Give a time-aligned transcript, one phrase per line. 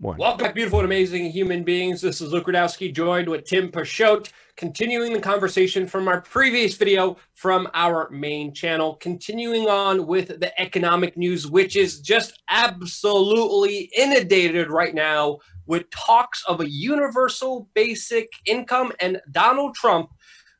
[0.00, 0.16] one.
[0.16, 2.00] Welcome beautiful and amazing human beings.
[2.00, 7.18] This is Luke Rudkowski, joined with Tim Picciott, continuing the conversation from our previous video
[7.34, 14.70] from our main channel, continuing on with the economic news, which is just absolutely inundated
[14.70, 15.36] right now
[15.66, 20.08] with talks of a universal basic income and Donald Trump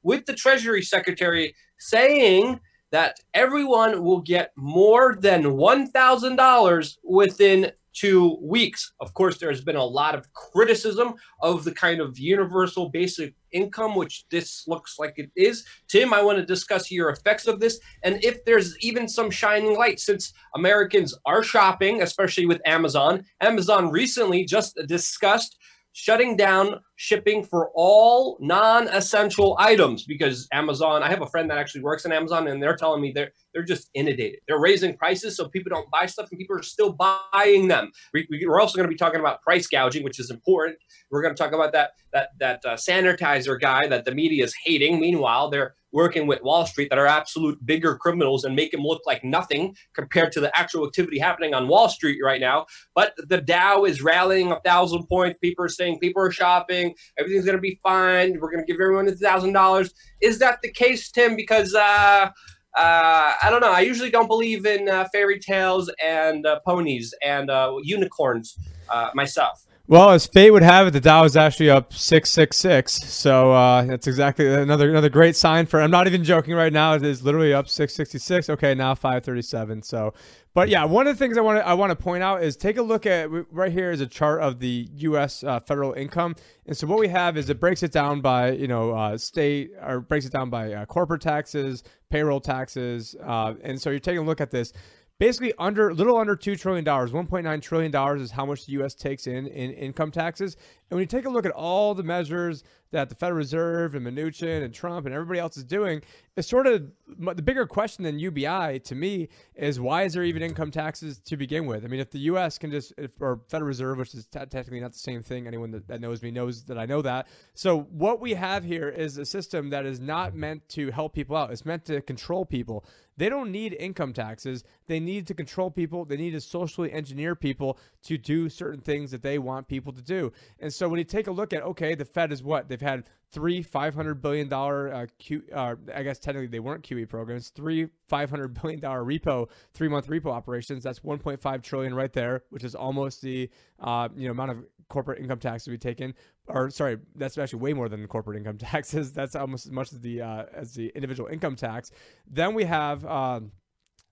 [0.02, 2.60] with the Treasury Secretary saying
[2.92, 8.92] that everyone will get more than $1,000 within two weeks.
[9.00, 13.96] Of course, there's been a lot of criticism of the kind of universal basic income,
[13.96, 15.64] which this looks like it is.
[15.88, 19.76] Tim, I want to discuss your effects of this and if there's even some shining
[19.76, 23.24] light since Americans are shopping, especially with Amazon.
[23.40, 25.56] Amazon recently just discussed
[25.92, 31.02] shutting down shipping for all non-essential items because Amazon.
[31.02, 33.64] I have a friend that actually works in Amazon, and they're telling me they're they're
[33.64, 34.40] just inundated.
[34.46, 37.90] They're raising prices so people don't buy stuff, and people are still buying them.
[38.12, 40.78] We, are also going to be talking about price gouging, which is important.
[41.10, 44.54] We're going to talk about that that that uh, sanitizer guy that the media is
[44.64, 45.00] hating.
[45.00, 49.02] Meanwhile, they're working with Wall Street that are absolute bigger criminals and make them look
[49.06, 52.66] like nothing compared to the actual activity happening on Wall Street right now.
[52.94, 55.38] But the Dow is rallying a thousand points.
[55.40, 56.94] People are saying people are shopping.
[57.18, 58.38] Everything's going to be fine.
[58.40, 59.92] We're going to give everyone a thousand dollars.
[60.20, 61.36] Is that the case, Tim?
[61.36, 62.30] Because uh,
[62.76, 63.72] uh, I don't know.
[63.72, 68.56] I usually don't believe in uh, fairy tales and uh, ponies and uh, unicorns
[68.88, 69.66] uh, myself.
[69.90, 72.92] Well, as fate would have it, the Dow is actually up six six six.
[72.92, 75.80] So uh, that's exactly another another great sign for.
[75.80, 76.94] I'm not even joking right now.
[76.94, 78.48] It is literally up six sixty six.
[78.48, 79.82] Okay, now five thirty seven.
[79.82, 80.14] So,
[80.54, 82.56] but yeah, one of the things I want to I want to point out is
[82.56, 85.42] take a look at right here is a chart of the U.S.
[85.42, 86.36] Uh, federal income,
[86.66, 89.72] and so what we have is it breaks it down by you know uh, state
[89.82, 94.20] or breaks it down by uh, corporate taxes, payroll taxes, uh, and so you're taking
[94.20, 94.72] a look at this
[95.20, 99.28] basically under little under $2 trillion 1.9 trillion dollars is how much the us takes
[99.28, 100.56] in in income taxes
[100.90, 104.04] and when you take a look at all the measures that the Federal Reserve and
[104.04, 106.02] Mnuchin and Trump and everybody else is doing,
[106.36, 110.42] it's sort of the bigger question than UBI to me is why is there even
[110.42, 111.84] income taxes to begin with?
[111.84, 112.58] I mean, if the U.S.
[112.58, 115.70] can just, if, or Federal Reserve, which is t- technically not the same thing, anyone
[115.70, 117.28] that, that knows me knows that I know that.
[117.54, 121.36] So what we have here is a system that is not meant to help people
[121.36, 121.52] out.
[121.52, 122.84] It's meant to control people.
[123.16, 124.64] They don't need income taxes.
[124.86, 126.06] They need to control people.
[126.06, 130.00] They need to socially engineer people to do certain things that they want people to
[130.00, 130.32] do.
[130.58, 132.68] And so when you take a look at, okay, the Fed is what?
[132.68, 137.50] They've had three $500 billion, uh, Q, uh, I guess technically they weren't QE programs,
[137.50, 140.82] three $500 billion repo, three month repo operations.
[140.82, 145.20] That's 1.5 trillion right there, which is almost the, uh, you know, amount of corporate
[145.20, 146.14] income tax taxes we taken,
[146.46, 149.12] or sorry, that's actually way more than the corporate income taxes.
[149.12, 151.90] That's almost as much as the, uh, as the individual income tax.
[152.28, 153.52] Then we have, um,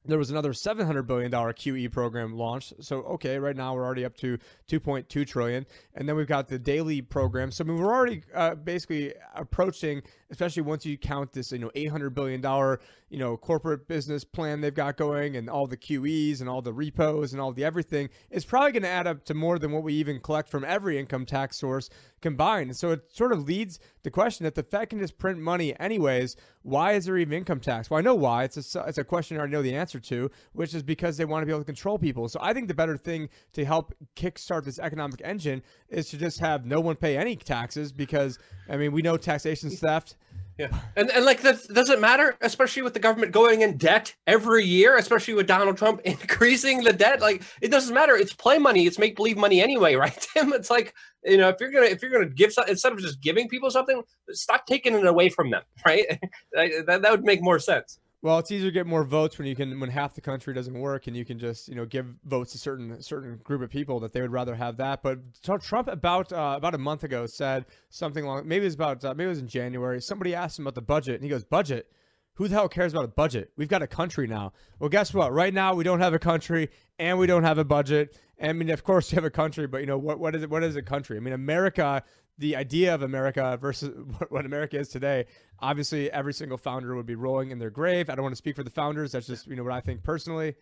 [0.08, 2.74] there was another 700 billion dollar QE program launched.
[2.80, 4.38] So okay, right now we're already up to
[4.68, 7.50] 2.2 trillion, and then we've got the daily program.
[7.50, 11.70] So I mean, we're already uh, basically approaching, especially once you count this, you know,
[11.74, 12.80] 800 billion dollar,
[13.10, 16.72] you know, corporate business plan they've got going, and all the QEs and all the
[16.72, 18.08] repos and all the everything.
[18.30, 20.98] It's probably going to add up to more than what we even collect from every
[20.98, 22.76] income tax source combined.
[22.76, 26.36] So it sort of leads the question that the Fed can just print money anyways.
[26.62, 27.90] Why is there even income tax?
[27.90, 28.44] Well, I know why.
[28.44, 31.24] It's a, it's a question I already know the answer to, which is because they
[31.24, 32.28] want to be able to control people.
[32.28, 36.40] So I think the better thing to help kickstart this economic engine is to just
[36.40, 40.16] have no one pay any taxes because, I mean, we know taxation theft
[40.58, 44.64] yeah, and and like that doesn't matter, especially with the government going in debt every
[44.64, 47.20] year, especially with Donald Trump increasing the debt.
[47.20, 48.16] Like it doesn't matter.
[48.16, 48.84] It's play money.
[48.86, 50.52] It's make believe money anyway, right, Tim?
[50.52, 53.48] It's like you know, if you're gonna if you're gonna give instead of just giving
[53.48, 56.18] people something, stop taking it away from them, right?
[56.52, 58.00] that that would make more sense.
[58.20, 60.76] Well, it's easier to get more votes when you can when half the country doesn't
[60.76, 64.00] work and you can just you know give votes to certain certain group of people
[64.00, 65.02] that they would rather have that.
[65.04, 65.20] But
[65.62, 69.14] Trump about uh, about a month ago said something along maybe it was about uh,
[69.14, 70.00] maybe it was in January.
[70.00, 71.92] Somebody asked him about the budget and he goes budget.
[72.38, 73.50] Who the hell cares about a budget?
[73.56, 74.52] We've got a country now.
[74.78, 75.32] Well, guess what?
[75.32, 78.16] Right now we don't have a country and we don't have a budget.
[78.40, 80.20] I mean, of course you have a country, but you know what?
[80.20, 80.50] What is it?
[80.50, 81.16] What is a country?
[81.16, 82.04] I mean, America
[82.38, 83.92] the idea of America versus
[84.28, 85.26] what America is today,
[85.58, 88.08] obviously every single founder would be rolling in their grave.
[88.08, 89.10] I don't want to speak for the founders.
[89.10, 90.54] That's just you know what I think personally.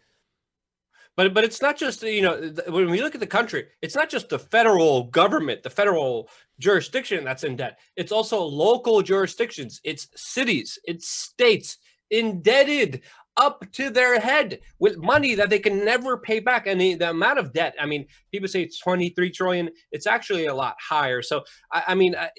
[1.17, 4.11] But but it's not just you know when we look at the country, it's not
[4.11, 6.29] just the federal government, the federal
[6.61, 7.79] jurisdiction that's in debt.
[7.97, 9.81] It's also local jurisdictions.
[9.83, 10.79] It's cities.
[10.85, 11.79] It's states
[12.11, 13.03] indebted
[13.37, 16.67] up to their head with money that they can never pay back.
[16.67, 19.71] And the, the amount of debt, I mean, people say it's 23 trillion.
[19.93, 21.23] It's actually a lot higher.
[21.23, 22.31] So, I, I mean, I,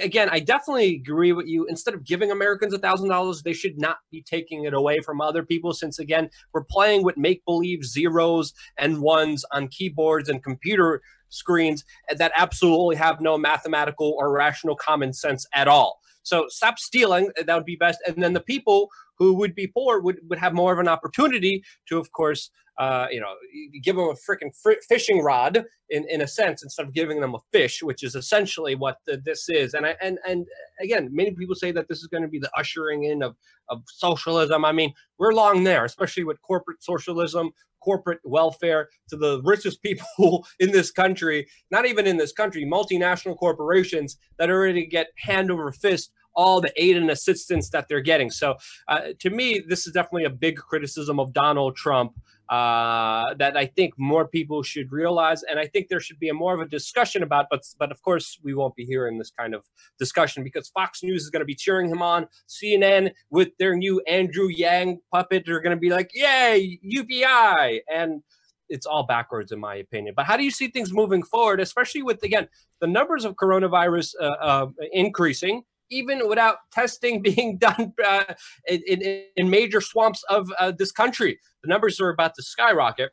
[0.00, 1.66] again, I definitely agree with you.
[1.66, 5.20] Instead of giving Americans a thousand dollars, they should not be taking it away from
[5.20, 5.72] other people.
[5.72, 11.84] Since again, we're playing with make believe zeros and ones on keyboards and computer screens
[12.16, 16.00] that absolutely have no mathematical or rational common sense at all.
[16.22, 17.30] So stop stealing.
[17.44, 17.98] That would be best.
[18.06, 18.88] And then the people
[19.18, 23.06] who would be poor would, would have more of an opportunity to, of course, uh,
[23.10, 23.34] you know,
[23.82, 27.34] give them a freaking fr- fishing rod in, in a sense instead of giving them
[27.34, 29.74] a fish, which is essentially what the, this is.
[29.74, 30.44] And I, and and
[30.80, 33.36] again, many people say that this is going to be the ushering in of
[33.68, 34.64] of socialism.
[34.64, 40.46] I mean, we're long there, especially with corporate socialism, corporate welfare to the richest people
[40.58, 41.46] in this country.
[41.70, 46.72] Not even in this country, multinational corporations that already get hand over fist all the
[46.76, 48.30] aid and assistance that they're getting.
[48.30, 48.56] So,
[48.88, 52.12] uh, to me, this is definitely a big criticism of Donald Trump
[52.48, 56.34] uh, that I think more people should realize, and I think there should be a
[56.34, 57.46] more of a discussion about.
[57.50, 59.64] But but of course, we won't be hearing this kind of
[59.98, 62.26] discussion because Fox News is going to be cheering him on.
[62.48, 68.22] CNN with their new Andrew Yang puppet are going to be like, "Yay, UBI!" and
[68.68, 70.14] it's all backwards in my opinion.
[70.16, 72.48] But how do you see things moving forward, especially with again
[72.80, 75.62] the numbers of coronavirus uh, uh, increasing?
[75.90, 78.24] Even without testing being done uh,
[78.66, 81.38] in, in, major swamps of uh, this country.
[81.62, 83.10] The numbers are about to skyrocket.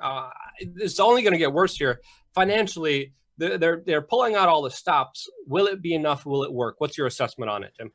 [0.00, 2.00] Uh, it's only going to get worse here.
[2.34, 5.28] Financially, they're, they're, pulling out all the stops.
[5.46, 6.26] Will it be enough?
[6.26, 6.76] Will it work?
[6.78, 7.90] What's your assessment on it, Tim?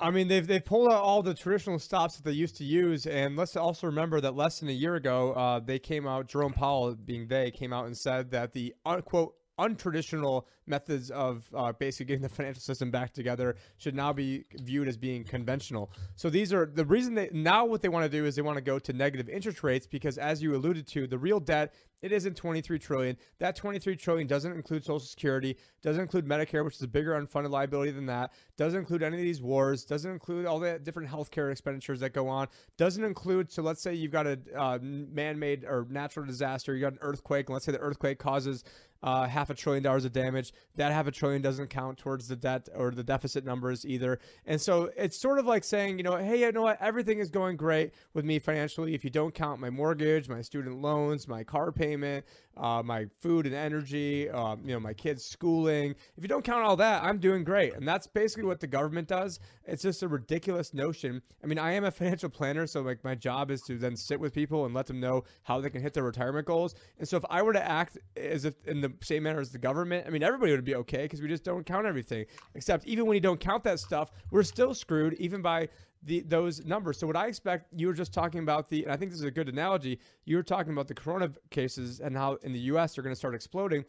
[0.00, 3.06] I mean, they've they've pulled out all the traditional stops that they used to use,
[3.06, 6.26] and let's also remember that less than a year ago, uh, they came out.
[6.26, 11.72] Jerome Powell, being they, came out and said that the unquote untraditional methods of uh,
[11.72, 15.90] basically getting the financial system back together should now be viewed as being conventional.
[16.16, 18.56] So these are the reason they now what they want to do is they want
[18.56, 22.12] to go to negative interest rates because as you alluded to, the real debt it
[22.12, 23.16] isn't 23 trillion.
[23.38, 27.50] That 23 trillion doesn't include Social Security, doesn't include Medicare, which is a bigger unfunded
[27.50, 28.32] liability than that.
[28.56, 29.84] Doesn't include any of these wars.
[29.84, 32.48] Doesn't include all the different healthcare expenditures that go on.
[32.78, 33.52] Doesn't include.
[33.52, 36.74] So let's say you've got a uh, man-made or natural disaster.
[36.74, 37.48] You got an earthquake.
[37.48, 38.64] And let's say the earthquake causes
[39.02, 40.52] uh, half a trillion dollars of damage.
[40.76, 44.18] That half a trillion doesn't count towards the debt or the deficit numbers either.
[44.46, 46.80] And so it's sort of like saying, you know, hey, you know what?
[46.80, 48.94] Everything is going great with me financially.
[48.94, 52.24] If you don't count my mortgage, my student loans, my car payment,
[52.60, 55.94] uh, my food and energy, um, you know, my kids' schooling.
[56.16, 57.74] If you don't count all that, I'm doing great.
[57.74, 59.40] And that's basically what the government does.
[59.64, 61.22] It's just a ridiculous notion.
[61.42, 64.20] I mean, I am a financial planner, so like my job is to then sit
[64.20, 66.74] with people and let them know how they can hit their retirement goals.
[66.98, 69.58] And so if I were to act as if in the same manner as the
[69.58, 72.26] government, I mean, everybody would be okay because we just don't count everything.
[72.54, 75.68] Except even when you don't count that stuff, we're still screwed, even by
[76.02, 76.98] the those numbers.
[76.98, 79.26] So what I expect, you were just talking about the, and I think this is
[79.26, 79.98] a good analogy.
[80.24, 82.94] You were talking about the corona cases and how in the U.S.
[82.94, 83.84] they're going to start exploding.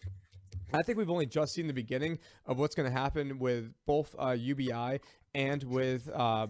[0.74, 4.16] I think we've only just seen the beginning of what's going to happen with both
[4.18, 5.00] uh, UBI
[5.36, 6.48] and with uh,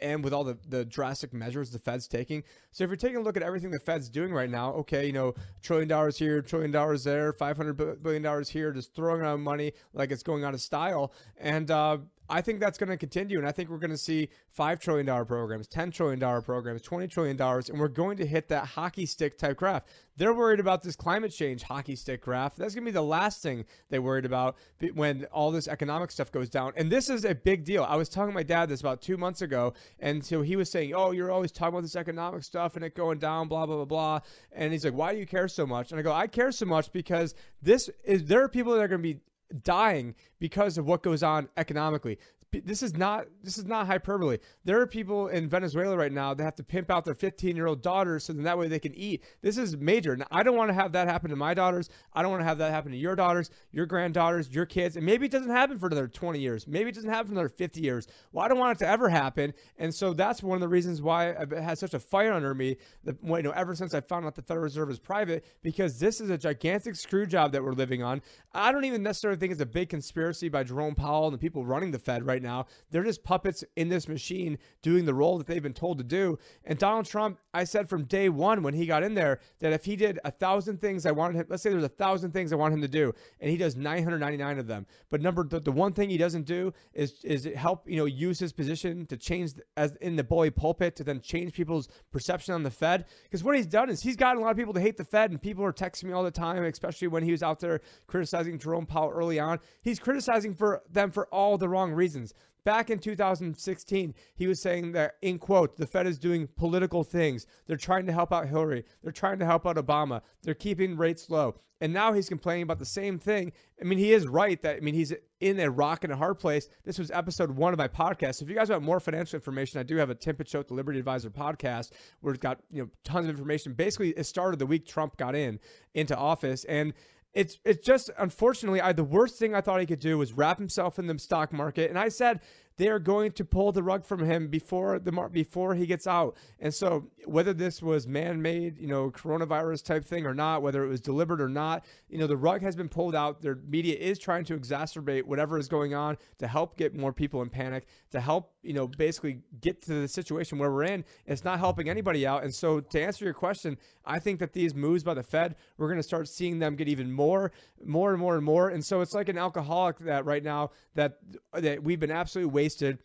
[0.00, 2.44] and with all the, the drastic measures the Fed's taking.
[2.70, 5.12] So if you're taking a look at everything the Fed's doing right now, okay, you
[5.12, 9.72] know, trillion dollars here, trillion dollars there, 500 billion dollars here, just throwing around money
[9.92, 11.12] like it's going out of style.
[11.36, 11.98] And uh,
[12.28, 13.38] I think that's going to continue.
[13.38, 14.28] And I think we're going to see
[14.58, 19.06] $5 trillion programs, $10 trillion programs, $20 trillion, and we're going to hit that hockey
[19.06, 19.84] stick type graph.
[20.16, 22.56] They're worried about this climate change hockey stick graph.
[22.56, 24.56] That's going to be the last thing they worried about
[24.94, 26.72] when all this economic stuff goes down.
[26.76, 27.84] And this is a big deal.
[27.84, 29.74] I was telling my dad this about two months ago.
[30.00, 32.96] And so he was saying, Oh, you're always talking about this economic stuff and it
[32.96, 34.20] going down, blah, blah, blah, blah.
[34.50, 35.92] And he's like, Why do you care so much?
[35.92, 38.88] And I go, I care so much because this is, there are people that are
[38.88, 39.20] going to be
[39.62, 42.18] dying because of what goes on economically
[42.50, 44.38] this is not this is not hyperbole.
[44.64, 47.66] There are people in Venezuela right now that have to pimp out their 15 year
[47.66, 49.22] old daughters so that, that way they can eat.
[49.42, 50.18] This is major.
[50.30, 51.90] I don't want to have that happen to my daughters.
[52.14, 54.96] I don't want to have that happen to your daughters, your granddaughters, your kids.
[54.96, 56.66] And maybe it doesn't happen for another 20 years.
[56.66, 58.06] Maybe it doesn't happen for another 50 years.
[58.32, 59.52] Well, I don't want it to ever happen.
[59.76, 62.76] And so that's one of the reasons why I've had such a fire under me.
[63.04, 66.20] That you know, ever since I found out the Federal Reserve is private, because this
[66.20, 68.22] is a gigantic screw job that we're living on.
[68.54, 71.64] I don't even necessarily think it's a big conspiracy by Jerome Powell and the people
[71.64, 72.66] running the Fed right now.
[72.90, 76.38] They're just puppets in this machine doing the role that they've been told to do.
[76.64, 79.84] And Donald Trump, I said from day one when he got in there that if
[79.84, 82.56] he did a thousand things I wanted him, let's say there's a thousand things I
[82.56, 84.86] want him to do, and he does 999 of them.
[85.10, 88.38] But number the, the one thing he doesn't do is is help you know use
[88.38, 92.62] his position to change as in the bully pulpit to then change people's perception on
[92.62, 93.06] the Fed.
[93.24, 95.30] Because what he's done is he's gotten a lot of people to hate the Fed,
[95.30, 98.58] and people are texting me all the time, especially when he was out there criticizing
[98.58, 99.58] Jerome Powell early on.
[99.82, 102.27] He's criticizing for them for all the wrong reasons.
[102.64, 107.46] Back in 2016, he was saying that, in quote, the Fed is doing political things.
[107.66, 108.84] They're trying to help out Hillary.
[109.02, 110.20] They're trying to help out Obama.
[110.42, 111.54] They're keeping rates low.
[111.80, 113.52] And now he's complaining about the same thing.
[113.80, 116.38] I mean, he is right that, I mean, he's in a rock and a hard
[116.38, 116.68] place.
[116.84, 118.42] This was episode one of my podcast.
[118.42, 120.98] If you guys want more financial information, I do have a Tim Picciott, the Liberty
[120.98, 123.74] Advisor podcast, where it's got, you know, tons of information.
[123.74, 125.60] Basically, it started the week Trump got in,
[125.94, 126.64] into office.
[126.64, 126.94] And
[127.34, 130.58] it's it's just unfortunately I the worst thing I thought he could do was wrap
[130.58, 131.90] himself in the stock market.
[131.90, 132.40] And I said
[132.78, 136.36] they are going to pull the rug from him before the before he gets out.
[136.60, 140.88] And so whether this was man-made, you know, coronavirus type thing or not, whether it
[140.88, 143.42] was deliberate or not, you know, the rug has been pulled out.
[143.42, 147.42] Their media is trying to exacerbate whatever is going on to help get more people
[147.42, 151.04] in panic, to help, you know, basically get to the situation where we're in.
[151.26, 152.44] It's not helping anybody out.
[152.44, 155.88] And so to answer your question, I think that these moves by the Fed, we're
[155.88, 157.52] going to start seeing them get even more,
[157.84, 158.68] more and more and more.
[158.68, 161.18] And so it's like an alcoholic that right now that
[161.52, 162.98] that we've been absolutely wasted.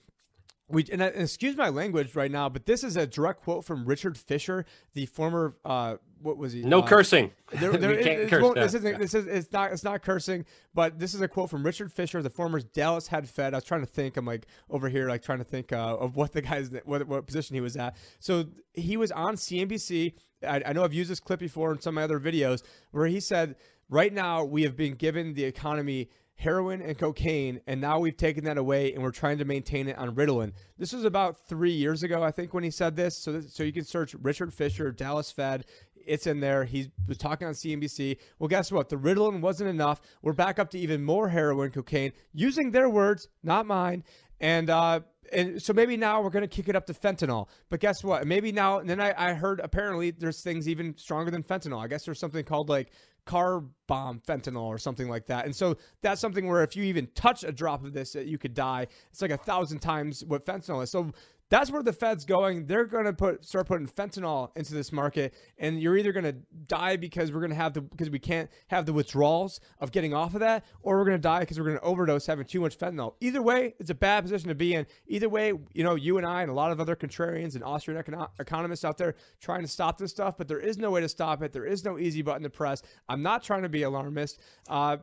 [0.68, 3.86] We and, and excuse my language right now, but this is a direct quote from
[3.86, 6.64] Richard Fisher, the former uh, what was he?
[6.64, 7.32] No uh, cursing.
[7.52, 9.00] There, there, it, it, curse, this isn't.
[9.00, 9.28] This is.
[9.28, 9.72] It's not.
[9.72, 10.46] It's not cursing.
[10.74, 13.54] But this is a quote from Richard Fisher, the former Dallas head Fed.
[13.54, 14.18] I was trying to think.
[14.18, 17.28] I'm like over here, like trying to think uh, of what the guy's what, what
[17.28, 17.96] position he was at.
[18.20, 20.14] So he was on CNBC.
[20.48, 23.06] I, I know I've used this clip before in some of my other videos where
[23.06, 23.56] he said,
[23.90, 28.44] "Right now we have been given the economy." Heroin and cocaine, and now we've taken
[28.46, 30.54] that away and we're trying to maintain it on Ritalin.
[30.78, 33.18] This was about three years ago, I think, when he said this.
[33.18, 35.66] So, this, so you can search Richard Fisher, Dallas Fed.
[36.06, 36.66] It's in there.
[36.66, 38.18] He was talking on CNBC.
[38.40, 38.90] Well, guess what?
[38.90, 40.02] The Ritalin wasn't enough.
[40.22, 44.04] We're back up to even more heroin, cocaine, using their words, not mine.
[44.42, 45.00] And uh,
[45.32, 47.48] and so maybe now we're going to kick it up to fentanyl.
[47.70, 48.28] But guess what?
[48.28, 51.84] Maybe now, and then I, I heard apparently there's things even stronger than fentanyl.
[51.84, 52.92] I guess there's something called like
[53.26, 55.46] car bomb fentanyl or something like that.
[55.46, 58.38] And so that's something where if you even touch a drop of this, uh, you
[58.38, 58.88] could die.
[59.12, 60.92] It's like a thousand times what fentanyl is.
[60.92, 61.12] So
[61.54, 62.66] that's where the Fed's going.
[62.66, 66.36] They're going to put start putting fentanyl into this market, and you're either going to
[66.66, 70.16] die because we're going to have the because we can't have the withdrawals of getting
[70.16, 72.60] off of that, or we're going to die because we're going to overdose having too
[72.60, 73.14] much fentanyl.
[73.22, 74.88] Either way, it's a bad position to be in.
[75.06, 78.02] Either way, you know, you and I and a lot of other contrarians and Austrian
[78.02, 81.10] econo- economists out there trying to stop this stuff, but there is no way to
[81.10, 81.54] stop it.
[81.54, 82.82] There is no easy button to press.
[83.08, 84.40] I'm not trying to be alarmist.
[84.68, 84.98] Uh,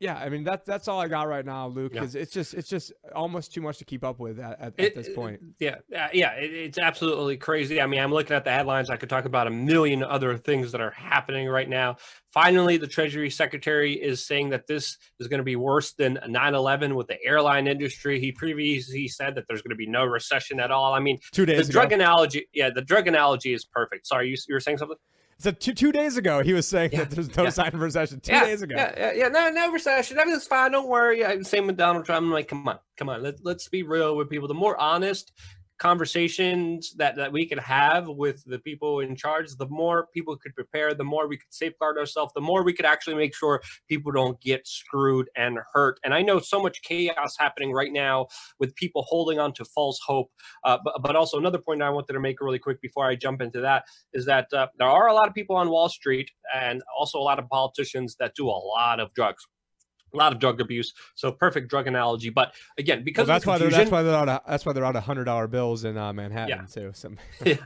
[0.00, 1.92] yeah, I mean that that's all I got right now, Luke.
[1.92, 2.22] Because yeah.
[2.22, 4.94] it's just it's just almost too much to keep up with at, at, it, at
[4.94, 5.40] this point.
[5.58, 7.80] Yeah, uh, yeah, it, it's absolutely crazy.
[7.80, 8.90] I mean, I'm looking at the headlines.
[8.90, 11.96] I could talk about a million other things that are happening right now.
[12.32, 16.94] Finally, the Treasury Secretary is saying that this is going to be worse than 9/11
[16.94, 18.20] with the airline industry.
[18.20, 20.94] He previously said that there's going to be no recession at all.
[20.94, 21.56] I mean, two days.
[21.58, 21.72] The ago.
[21.80, 24.06] drug analogy, yeah, the drug analogy is perfect.
[24.06, 24.96] Sorry, you, you were saying something.
[25.40, 27.50] So two, two days ago, he was saying yeah, that there's no yeah.
[27.50, 28.18] sign of recession.
[28.18, 28.74] Two yeah, days ago.
[28.76, 30.18] Yeah, yeah, yeah, no, no recession.
[30.18, 30.72] Everything's fine.
[30.72, 31.24] Don't worry.
[31.24, 32.24] I'm Same with Donald Trump.
[32.24, 33.22] I'm like, come on, come on.
[33.22, 34.48] Let, let's be real with people.
[34.48, 35.32] The more honest
[35.78, 40.54] conversations that, that we could have with the people in charge, the more people could
[40.54, 44.12] prepare, the more we could safeguard ourselves, the more we could actually make sure people
[44.12, 46.00] don't get screwed and hurt.
[46.04, 48.26] And I know so much chaos happening right now
[48.58, 50.30] with people holding on to false hope.
[50.64, 53.40] Uh, but, but also, another point I wanted to make really quick before I jump
[53.40, 56.82] into that is that uh, there are a lot of people on Wall Street and
[56.98, 59.46] also a lot of politicians that do a lot of drugs
[60.12, 60.92] a lot of drug abuse.
[61.14, 62.30] So perfect drug analogy.
[62.30, 64.84] But again, because well, that's why they're that's why they're out of, that's why they're
[64.84, 66.66] out of hundred dollar bills in uh, Manhattan yeah.
[66.66, 66.90] too.
[66.94, 67.12] So
[67.44, 67.56] yeah.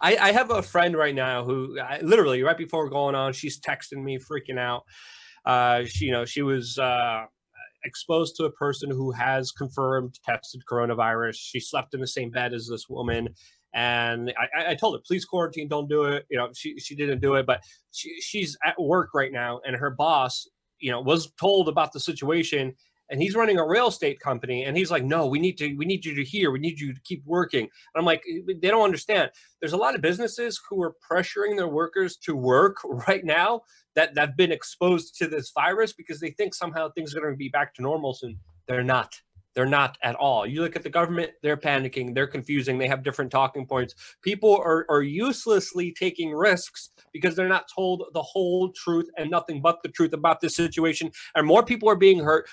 [0.00, 3.60] I, I have a friend right now who I, literally right before going on, she's
[3.60, 4.82] texting me, freaking out.
[5.44, 7.24] Uh, she you know she was uh,
[7.84, 11.36] exposed to a person who has confirmed tested coronavirus.
[11.36, 13.28] She slept in the same bed as this woman.
[13.74, 16.26] And I, I told her, please quarantine, don't do it.
[16.30, 19.74] You know, she, she didn't do it, but she, she's at work right now, and
[19.76, 20.46] her boss
[20.82, 22.74] you know was told about the situation
[23.10, 25.84] and he's running a real estate company and he's like no we need to we
[25.84, 27.62] need you to hear we need you to keep working.
[27.62, 29.30] And i'm like they don't understand.
[29.60, 32.76] There's a lot of businesses who are pressuring their workers to work
[33.08, 33.62] right now
[33.94, 37.34] that that have been exposed to this virus because they think somehow things are going
[37.34, 38.38] to be back to normal soon.
[38.66, 39.14] They're not
[39.54, 40.46] they're not at all.
[40.46, 43.94] You look at the government, they're panicking, they're confusing, they have different talking points.
[44.22, 49.60] People are, are uselessly taking risks because they're not told the whole truth and nothing
[49.60, 51.10] but the truth about this situation.
[51.34, 52.48] And more people are being hurt,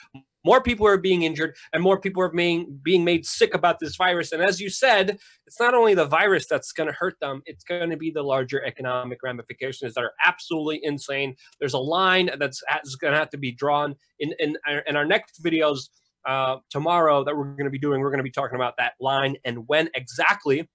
[0.46, 3.96] more people are being injured, and more people are being being made sick about this
[3.96, 4.32] virus.
[4.32, 7.64] And as you said, it's not only the virus that's going to hurt them; it's
[7.64, 11.36] going to be the larger economic ramifications that are absolutely insane.
[11.60, 15.06] There's a line that's, that's going to have to be drawn in in, in our
[15.06, 15.90] next videos
[16.26, 18.02] uh, tomorrow that we're going to be doing.
[18.02, 20.68] We're going to be talking about that line and when exactly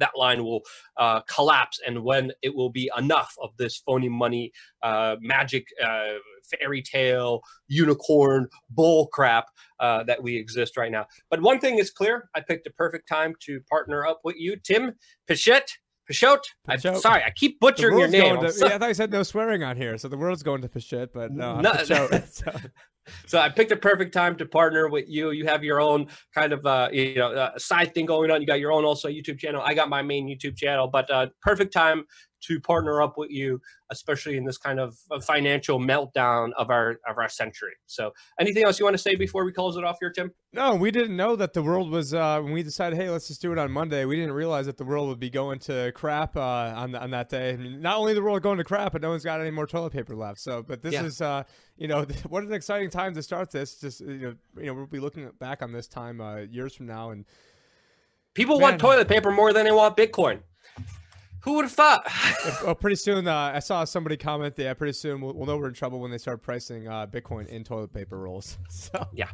[0.00, 0.62] that line will
[0.96, 4.50] uh, collapse and when it will be enough of this phony money,
[4.82, 9.46] uh, magic, uh, fairy tale, unicorn, bull crap
[9.78, 11.06] uh, that we exist right now.
[11.30, 14.56] But one thing is clear I picked a perfect time to partner up with you,
[14.56, 14.94] Tim
[15.28, 15.70] Pichette.
[16.10, 16.38] Pichot?
[16.68, 18.40] I'm sorry, I keep butchering your name.
[18.40, 20.68] To, yeah, I thought you said no swearing on here, so the world's going to
[20.68, 21.72] Pichot, but no, no.
[21.72, 22.52] Pichot, so.
[23.26, 25.30] So I picked a perfect time to partner with you.
[25.30, 28.40] You have your own kind of uh, you know uh, side thing going on.
[28.40, 29.62] You got your own also YouTube channel.
[29.64, 32.04] I got my main YouTube channel, but uh, perfect time
[32.42, 37.18] to partner up with you, especially in this kind of financial meltdown of our of
[37.18, 37.72] our century.
[37.86, 40.32] So, anything else you want to say before we close it off here, Tim?
[40.52, 43.40] No, we didn't know that the world was uh, when we decided, hey, let's just
[43.40, 44.04] do it on Monday.
[44.04, 47.28] We didn't realize that the world would be going to crap uh, on on that
[47.28, 47.50] day.
[47.50, 49.66] I mean, not only the world going to crap, but no one's got any more
[49.66, 50.40] toilet paper left.
[50.40, 51.04] So, but this yeah.
[51.04, 51.44] is, uh,
[51.76, 53.76] you know, what an exciting time to start this.
[53.76, 56.86] Just you know, you know, we'll be looking back on this time uh, years from
[56.86, 57.24] now, and
[58.34, 60.40] people man, want toilet paper more than they want Bitcoin.
[61.42, 62.06] Who would have thought?
[62.64, 65.68] well, pretty soon, uh, I saw somebody comment that pretty soon we'll, we'll, know we're
[65.68, 68.58] in trouble when they start pricing uh, Bitcoin in toilet paper rolls.
[68.68, 69.28] So yeah,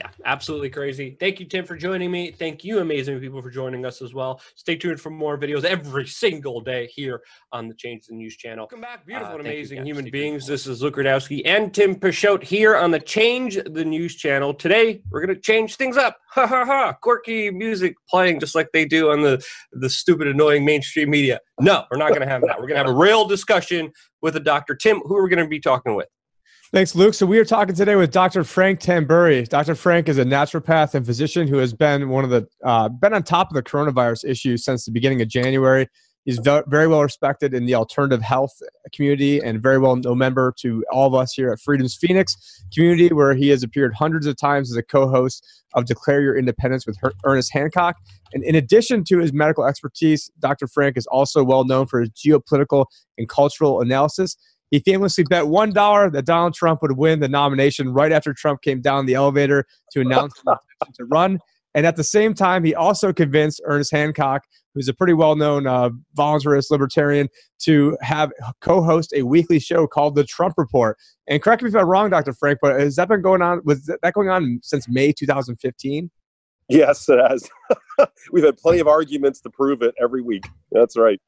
[0.00, 1.14] yeah, absolutely crazy.
[1.20, 2.30] Thank you, Tim, for joining me.
[2.30, 4.40] Thank you, amazing people, for joining us as well.
[4.54, 7.20] Stay tuned for more videos every single day here
[7.52, 8.62] on the Change the News channel.
[8.62, 10.46] Welcome back, beautiful uh, and amazing human beings.
[10.46, 14.54] This is Luke Rudkowski and Tim Picciott here on the Change the News channel.
[14.54, 16.16] Today, we're going to change things up.
[16.30, 16.92] Ha ha ha!
[17.02, 21.40] Quirky music playing just like they do on the the stupid, annoying mainstream media.
[21.60, 22.58] No, we're not going to have that.
[22.58, 23.92] We're going to have a real discussion
[24.22, 24.74] with a Dr.
[24.76, 26.08] Tim, who we're going to be talking with.
[26.72, 27.14] Thanks, Luke.
[27.14, 28.44] So we are talking today with Dr.
[28.44, 29.48] Phranq Tamburri.
[29.48, 29.74] Dr.
[29.74, 33.24] Phranq is a naturopath and physician who has been one of the uh, been on
[33.24, 35.88] top of the coronavirus issue since the beginning of January.
[36.24, 38.52] He's very well respected in the alternative health
[38.94, 42.36] community and very well known member to all of us here at Freedom's Phoenix
[42.72, 46.86] community, where he has appeared hundreds of times as a co-host of Declare Your Independence
[46.86, 47.96] with Ernest Hancock.
[48.32, 50.68] And in addition to his medical expertise, Dr.
[50.68, 52.86] Phranq is also well known for his geopolitical
[53.18, 54.36] and cultural analysis.
[54.70, 58.62] He famously bet one dollar that Donald Trump would win the nomination right after Trump
[58.62, 61.40] came down the elevator to announce to run.
[61.74, 64.42] And at the same time, he also convinced Ernest Hancock,
[64.74, 67.28] who's a pretty well-known uh, voluntarist libertarian,
[67.60, 70.96] to have co-host a weekly show called The Trump Report.
[71.28, 72.32] And correct me if I'm wrong, Dr.
[72.32, 73.60] Phranq, but has that been going on?
[73.64, 76.10] Was that going on since May 2015?
[76.68, 77.48] Yes, it has.
[78.32, 80.44] We've had plenty of arguments to prove it every week.
[80.72, 81.20] That's right.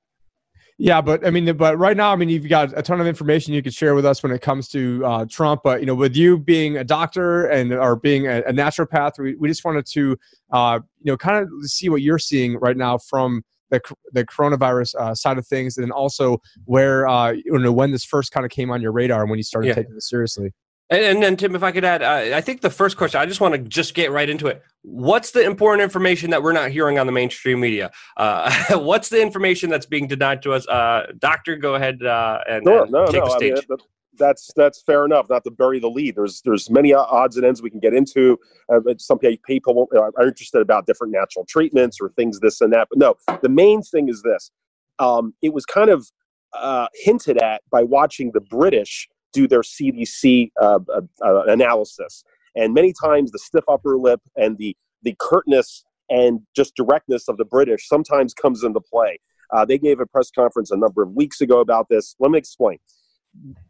[0.78, 3.52] Yeah, but I mean, but right now, I mean, you've got a ton of information
[3.52, 5.60] you could share with us when it comes to uh, Trump.
[5.62, 9.35] But you know, with you being a doctor and or being a, a naturopath, we,
[9.37, 10.16] we just wanted to
[10.50, 13.80] uh, you know kind of see what you're seeing right now from the
[14.12, 18.32] the coronavirus uh, side of things, and also where uh, you know when this first
[18.32, 19.74] kind of came on your radar and when you started yeah.
[19.74, 20.52] taking this seriously.
[20.92, 23.24] And, and then Tim, if I could add, uh, I think the first question, I
[23.24, 24.62] just want to just get right into it.
[24.83, 27.90] What's the important information that we're not hearing on the mainstream media?
[28.18, 30.68] Uh, what's the information that's being denied to us?
[30.68, 33.24] Uh, doctor, go ahead uh, and, no, no, take no.
[33.24, 33.52] the stage.
[33.52, 33.78] I mean,
[34.18, 35.31] that's that's fair enough.
[35.31, 36.16] Not to bury the lead.
[36.16, 38.38] There's there's many odds and ends we can get into.
[38.70, 42.88] Uh, some people are interested about different natural treatments or things this and that.
[42.90, 44.50] But no, the main thing is this.
[44.98, 46.07] Um, it was kind of
[46.52, 52.25] uh, hinted at by watching the British do their CDC uh, uh, uh, analysis.
[52.55, 57.38] And many times the stiff upper lip and the, the curtness and just directness of
[57.38, 59.18] the British sometimes comes into play.
[59.53, 62.14] Uh, they gave a press conference a number of weeks ago about this.
[62.18, 62.79] Let me explain.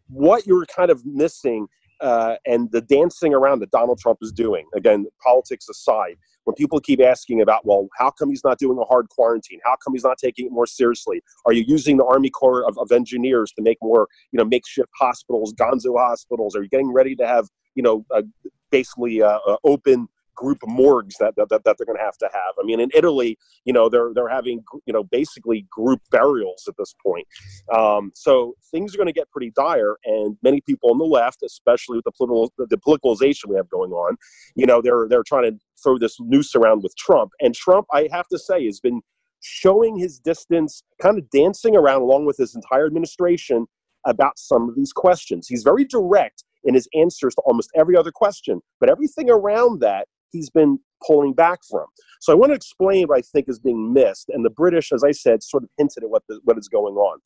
[0.09, 1.69] What you're kind of missing
[2.01, 6.81] uh, and the dancing around that Donald Trump is doing, again, politics aside, when people
[6.81, 9.61] keep asking about, well, how come he's not doing a hard quarantine?
[9.65, 11.23] How come he's not taking it more seriously?
[11.47, 14.91] Are you using the Army Corps of, of Engineers to make more, you know, makeshift
[14.99, 16.57] hospitals, gonzo hospitals?
[16.57, 18.23] Are you getting ready to have, you know, uh,
[18.71, 22.55] basically uh, uh, open group morgues that, that, that they're going to have to have.
[22.61, 26.75] I mean, in Italy, you know, they're they're having you know basically group burials at
[26.79, 27.27] this point.
[27.75, 31.43] Um, so things are going to get pretty dire, and many people on the left,
[31.43, 34.17] especially with the political the politicalization we have going on,
[34.55, 37.33] you know, they're they're trying to throw this noose around with Trump.
[37.41, 39.01] And Trump, I have to say, has been
[39.41, 43.67] showing his distance, kind of dancing around along with his entire administration
[44.07, 45.47] about some of these questions.
[45.49, 50.07] He's very direct in his answers to almost every other question, but everything around that
[50.33, 51.87] he's been pulling back from.
[52.21, 54.29] So I want to explain what I think is being missed.
[54.31, 56.95] And the British, as I said, sort of hinted at what, the, what is going
[56.95, 57.19] on.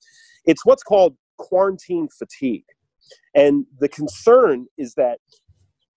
[0.44, 2.64] It's what's called quarantine fatigue.
[3.34, 5.18] And the concern is that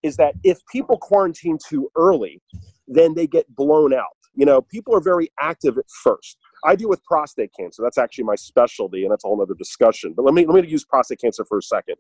[0.02, 2.42] is that if people quarantine too early,
[2.88, 4.19] then they get blown out.
[4.36, 6.38] You know, people are very active at first.
[6.66, 7.82] I deal with prostate cancer.
[7.82, 10.14] That's actually my specialty, and that's a whole other discussion.
[10.16, 11.96] But let me let me use prostate cancer for a second.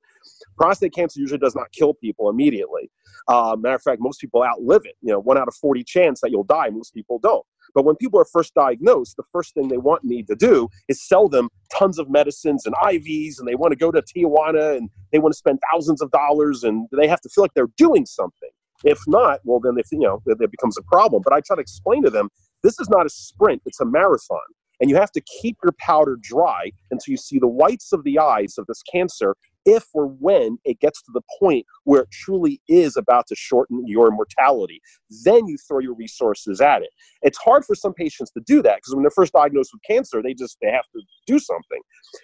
[0.57, 2.91] Prostate cancer usually does not kill people immediately.
[3.27, 4.95] Uh, matter of fact, most people outlive it.
[5.01, 6.69] You know, one out of forty chance that you'll die.
[6.69, 7.45] Most people don't.
[7.73, 11.07] But when people are first diagnosed, the first thing they want me to do is
[11.07, 14.89] sell them tons of medicines and IVs, and they want to go to Tijuana and
[15.11, 18.05] they want to spend thousands of dollars, and they have to feel like they're doing
[18.05, 18.49] something.
[18.85, 21.21] If not, well, then they, you know, it becomes a problem.
[21.23, 22.29] But I try to explain to them
[22.63, 24.39] this is not a sprint, it's a marathon.
[24.81, 28.19] And you have to keep your powder dry until you see the whites of the
[28.19, 32.61] eyes of this cancer if or when it gets to the point where it truly
[32.69, 34.81] is about to shorten your mortality.
[35.25, 36.89] Then you throw your resources at it.
[37.23, 40.21] It's hard for some patients to do that because when they're first diagnosed with cancer,
[40.23, 41.81] they just they have to do something.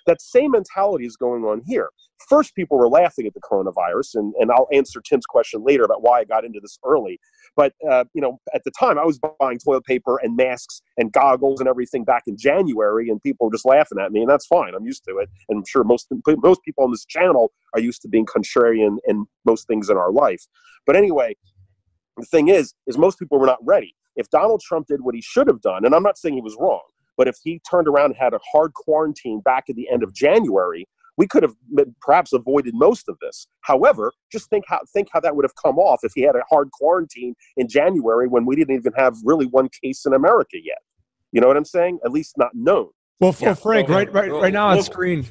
[0.07, 1.89] That same mentality is going on here.
[2.29, 6.01] First, people were laughing at the coronavirus, and, and I'll answer Tim's question later about
[6.01, 7.19] why I got into this early.
[7.55, 11.11] But uh, you know, at the time, I was buying toilet paper and masks and
[11.11, 14.45] goggles and everything back in January, and people were just laughing at me, and that's
[14.45, 14.73] fine.
[14.75, 18.01] I'm used to it, and I'm sure most most people on this channel are used
[18.03, 20.45] to being contrarian in most things in our life.
[20.85, 21.35] But anyway,
[22.17, 23.95] the thing is, is most people were not ready.
[24.15, 26.55] If Donald Trump did what he should have done, and I'm not saying he was
[26.59, 26.83] wrong,
[27.17, 30.13] but if he turned around and had a hard quarantine back at the end of
[30.13, 31.53] January, we could have
[32.01, 33.47] perhaps avoided most of this.
[33.61, 36.43] However, just think how think how that would have come off if he had a
[36.49, 40.79] hard quarantine in January when we didn't even have really one case in America yet.
[41.31, 41.99] You know what I'm saying?
[42.05, 42.89] At least not known.
[43.19, 45.25] Well, yeah, Phranq, right, right, right now on screen.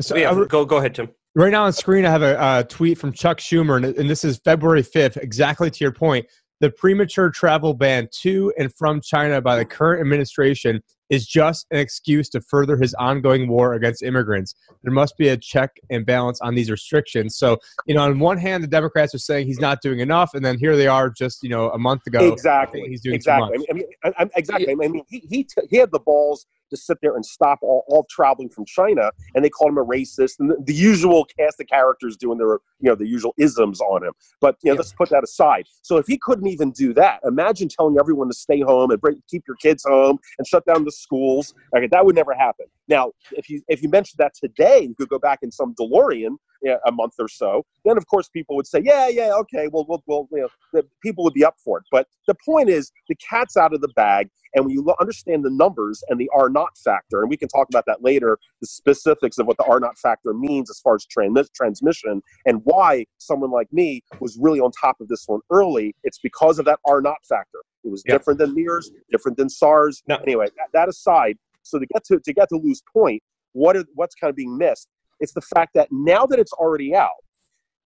[0.00, 1.10] So, yeah, uh, go go ahead, Tim.
[1.34, 4.24] Right now on screen, I have a, a tweet from Chuck Schumer, and, and this
[4.24, 6.26] is February 5th, exactly to your point.
[6.60, 11.78] The premature travel ban to and from China by the current administration is just an
[11.78, 14.54] excuse to further his ongoing war against immigrants.
[14.82, 17.36] There must be a check and balance on these restrictions.
[17.36, 20.44] So, you know, on one hand, the Democrats are saying he's not doing enough, and
[20.44, 23.56] then here they are, just you know, a month ago, exactly, he's doing exactly.
[23.70, 24.72] I mean, I mean, exactly.
[24.72, 27.84] I mean, he he t- he had the balls to sit there and stop all,
[27.88, 31.60] all traveling from China, and they called him a racist, and the, the, usual cast
[31.60, 34.12] of characters doing their, you know, the usual isms on him.
[34.40, 34.78] But you know, yeah.
[34.78, 35.66] let's put that aside.
[35.82, 39.16] So if he couldn't even do that, imagine telling everyone to stay home and break,
[39.28, 41.54] keep your kids home and shut down the schools.
[41.76, 42.66] Okay, that would never happen.
[42.90, 46.36] Now, if you if you mentioned that today, you could go back in some DeLorean
[46.62, 47.64] you know, a month or so.
[47.84, 50.86] Then, of course, people would say, "Yeah, yeah, okay, well, we'll, we'll you know, the
[51.02, 53.88] people would be up for it." But the point is, the cat's out of the
[53.88, 57.48] bag, and when you understand the numbers and the R naught factor, and we can
[57.48, 60.96] talk about that later, the specifics of what the R naught factor means as far
[60.96, 65.40] as trans- transmission and why someone like me was really on top of this one
[65.50, 65.94] early.
[66.04, 67.60] It's because of that R naught factor.
[67.84, 68.18] It was yep.
[68.18, 70.02] different than MERS, different than SARS.
[70.06, 70.16] No.
[70.16, 73.84] Anyway, that, that aside, so to get to to get to Luke's point, what is
[73.94, 74.88] what's kind of being missed?
[75.20, 77.10] It's the fact that now that it's already out,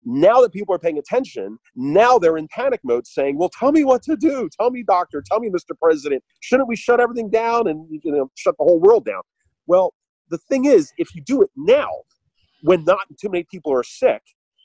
[0.04, 3.84] now that people are paying attention, now they're in panic mode saying, Well, tell me
[3.84, 4.48] what to do.
[4.58, 5.22] Tell me, doctor.
[5.26, 5.78] Tell me, Mr.
[5.80, 6.22] President.
[6.40, 9.22] Shouldn't we shut everything down and you know, shut the whole world down?
[9.66, 9.94] Well,
[10.30, 11.90] the thing is, if you do it now,
[12.62, 14.22] when not too many people are sick,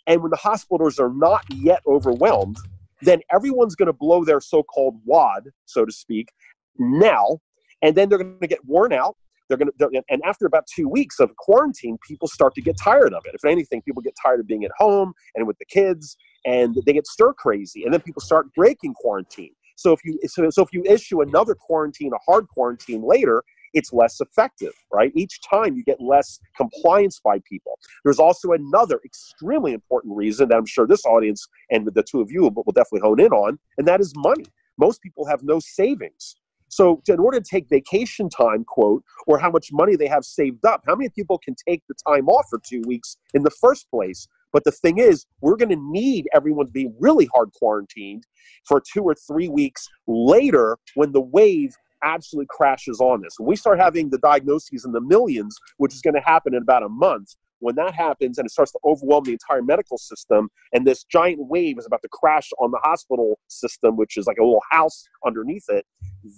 [0.08, 2.58] and when the hospitals are not yet overwhelmed,
[3.02, 6.30] then everyone's going to blow their so called wad, so to speak,
[6.78, 7.40] now
[7.82, 9.16] and then they're going to get worn out.
[9.48, 13.14] They're going to, and after about two weeks of quarantine, people start to get tired
[13.14, 13.34] of it.
[13.34, 16.16] If anything, people get tired of being at home and with the kids,
[16.46, 19.54] and they get stir crazy, and then people start breaking quarantine.
[19.76, 23.94] So if you so, so if you issue another quarantine, a hard quarantine later, it's
[23.94, 25.12] less effective, right?
[25.16, 27.80] Each time you get less compliance by people.
[28.04, 32.32] There's also another extremely important reason that I'm sure this audience and the two of
[32.32, 34.46] you will, will definitely hone in on, and that is money.
[34.78, 36.36] Most people have no savings.
[36.70, 40.66] So, in order to take vacation time, quote, or how much money they have saved
[40.66, 43.90] up, how many people can take the time off for two weeks in the first
[43.90, 44.28] place?
[44.52, 48.26] But the thing is, we're going to need everyone to be really hard quarantined
[48.66, 53.40] for two or three weeks later when the wave absolutely crashes on us.
[53.40, 56.62] When we start having the diagnoses in the millions, which is going to happen in
[56.62, 60.50] about a month, when that happens and it starts to overwhelm the entire medical system,
[60.74, 64.38] and this giant wave is about to crash on the hospital system, which is like
[64.38, 65.86] a little house underneath it,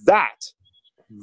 [0.06, 0.40] that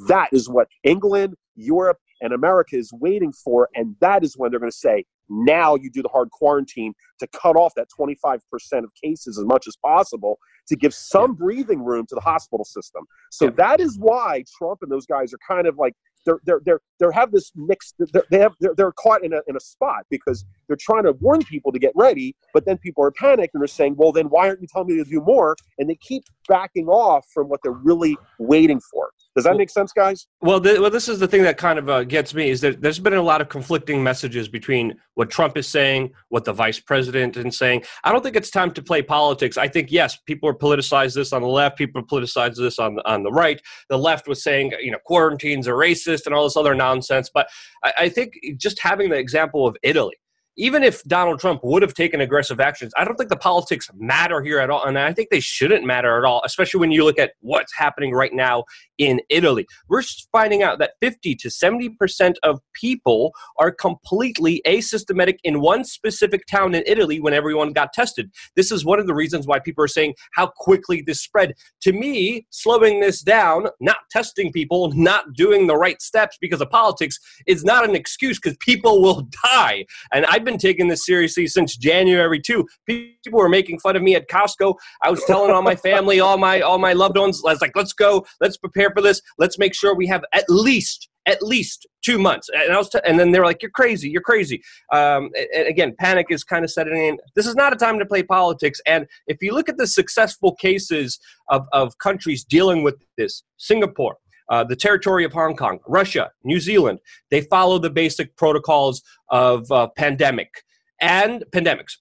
[0.09, 4.61] that is what England, Europe, and America is waiting for, and that is when they're
[4.61, 8.41] going to say, now you do the hard quarantine to cut off that 25%
[8.79, 13.05] of cases as much as possible to give some breathing room to the hospital system.
[13.31, 13.51] So yeah.
[13.57, 15.95] that is why Trump and those guys are kind of like
[16.29, 19.41] they're they're they're they have this mixed they're, they have they're, they're caught in a,
[19.49, 23.03] in a spot because they're trying to warn people to get ready but then people
[23.03, 25.57] are panicked and they're saying well then why aren't you telling me to do more?
[25.79, 29.93] And they keep backing off from what they're really waiting for does that make sense
[29.93, 30.27] guys?
[30.41, 32.81] well the, well this is the thing that kind of uh, gets me is that
[32.81, 36.81] there's been a lot of conflicting messages between what trump is saying what the vice
[36.81, 37.83] president is saying.
[38.05, 39.57] I don't think it's time to play politics.
[39.57, 43.23] I think yes people are politicized this on the left people politicize this on, on
[43.23, 43.61] the right.
[43.89, 47.31] The left was saying you know quarantines are racist and all this other nonsense.
[47.33, 47.49] But
[47.85, 50.17] I, I think just having the example of Italy,
[50.59, 54.43] even if Donald Trump would have taken aggressive actions, I don't think the politics matter
[54.43, 54.85] here at all.
[54.85, 58.13] And I think they shouldn't matter at all, especially when you look at what's happening
[58.13, 58.65] right now
[58.99, 59.67] in Italy.
[59.89, 66.45] We're finding out that 50 to 70% of people are completely asymptomatic in one specific
[66.47, 68.31] town in Italy when everyone got tested.
[68.57, 71.55] This is one of the reasons why people are saying how quickly this spread.
[71.83, 76.69] To me, slowing this down, not testing people, not doing the right steps because of
[76.71, 79.85] politics is not an excuse because people will die.
[80.13, 82.67] And I've been taking this seriously since January too.
[82.87, 84.75] People were making fun of me at Costco.
[85.03, 87.73] I was telling all my family, all my all my loved ones, I was like,
[87.75, 89.21] let's go, let's prepare for this.
[89.39, 92.49] Let's make sure we have at least at least two months.
[92.49, 95.69] And I was, t- and then they were like, "You're crazy, you're crazy." Um, and
[95.69, 97.19] again, panic is kind of setting in.
[97.37, 98.81] This is not a time to play politics.
[98.87, 101.19] And if you look at the successful cases
[101.51, 104.17] of of countries dealing with this, Singapore,
[104.49, 109.71] uh, the territory of Hong Kong, Russia, New Zealand, they follow the basic protocols of
[109.71, 110.63] uh, pandemic
[111.01, 111.97] and pandemics.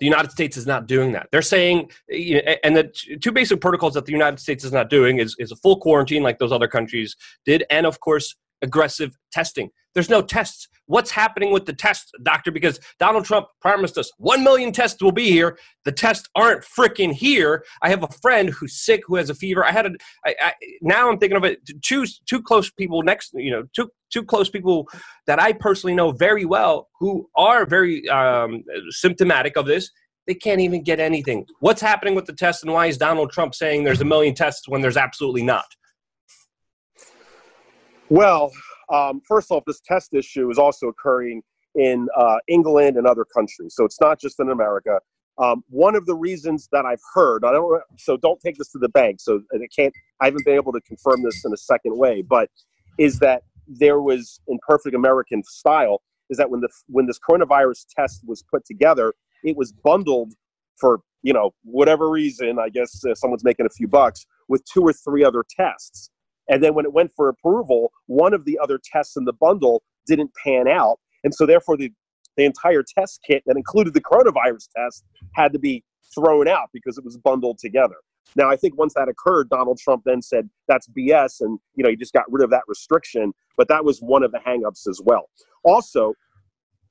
[0.00, 1.28] The United States is not doing that.
[1.32, 1.90] They're saying,
[2.62, 5.56] and the two basic protocols that the United States is not doing is, is a
[5.56, 9.70] full quarantine like those other countries did, and of course, aggressive testing.
[9.94, 10.68] There's no tests.
[10.86, 12.50] What's happening with the tests, doctor?
[12.50, 15.58] Because Donald Trump promised us 1 million tests will be here.
[15.84, 17.64] The tests aren't freaking here.
[17.82, 19.64] I have a friend who's sick, who has a fever.
[19.64, 19.90] I had a,
[20.24, 23.90] I, I, now I'm thinking of it, two, two close people next, you know, two,
[24.12, 24.88] two close people
[25.26, 29.90] that I personally know very well who are very um, symptomatic of this.
[30.26, 31.46] They can't even get anything.
[31.60, 34.68] What's happening with the tests and why is Donald Trump saying there's a million tests
[34.68, 35.64] when there's absolutely not?
[38.10, 38.52] Well,
[38.92, 41.42] um, first off, this test issue is also occurring
[41.74, 45.00] in uh, England and other countries, so it's not just in America.
[45.38, 48.78] Um, one of the reasons that I've heard, I don't, so don't take this to
[48.78, 49.20] the bank.
[49.20, 52.50] So I can't, I haven't been able to confirm this in a second way, but
[52.98, 57.86] is that there was in perfect American style is that when the when this coronavirus
[57.94, 60.32] test was put together, it was bundled
[60.78, 62.58] for you know whatever reason.
[62.58, 66.10] I guess uh, someone's making a few bucks with two or three other tests.
[66.48, 69.82] And then when it went for approval, one of the other tests in the bundle
[70.06, 70.98] didn't pan out.
[71.24, 71.92] And so therefore the,
[72.36, 75.84] the entire test kit that included the coronavirus test had to be
[76.14, 77.96] thrown out because it was bundled together.
[78.36, 81.90] Now I think once that occurred, Donald Trump then said that's BS and you know
[81.90, 83.32] he just got rid of that restriction.
[83.56, 85.30] But that was one of the hangups as well.
[85.64, 86.14] Also,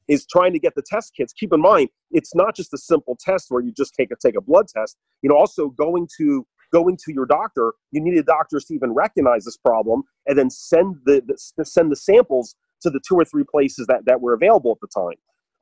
[0.08, 1.34] is trying to get the test kits.
[1.34, 4.36] Keep in mind, it's not just a simple test where you just take a take
[4.36, 4.98] a blood test.
[5.22, 6.46] You know, also going to
[6.78, 10.88] going to your doctor, you needed doctors to even recognize this problem and then send
[11.06, 14.72] the, the send the samples to the two or three places that, that were available
[14.72, 15.18] at the time.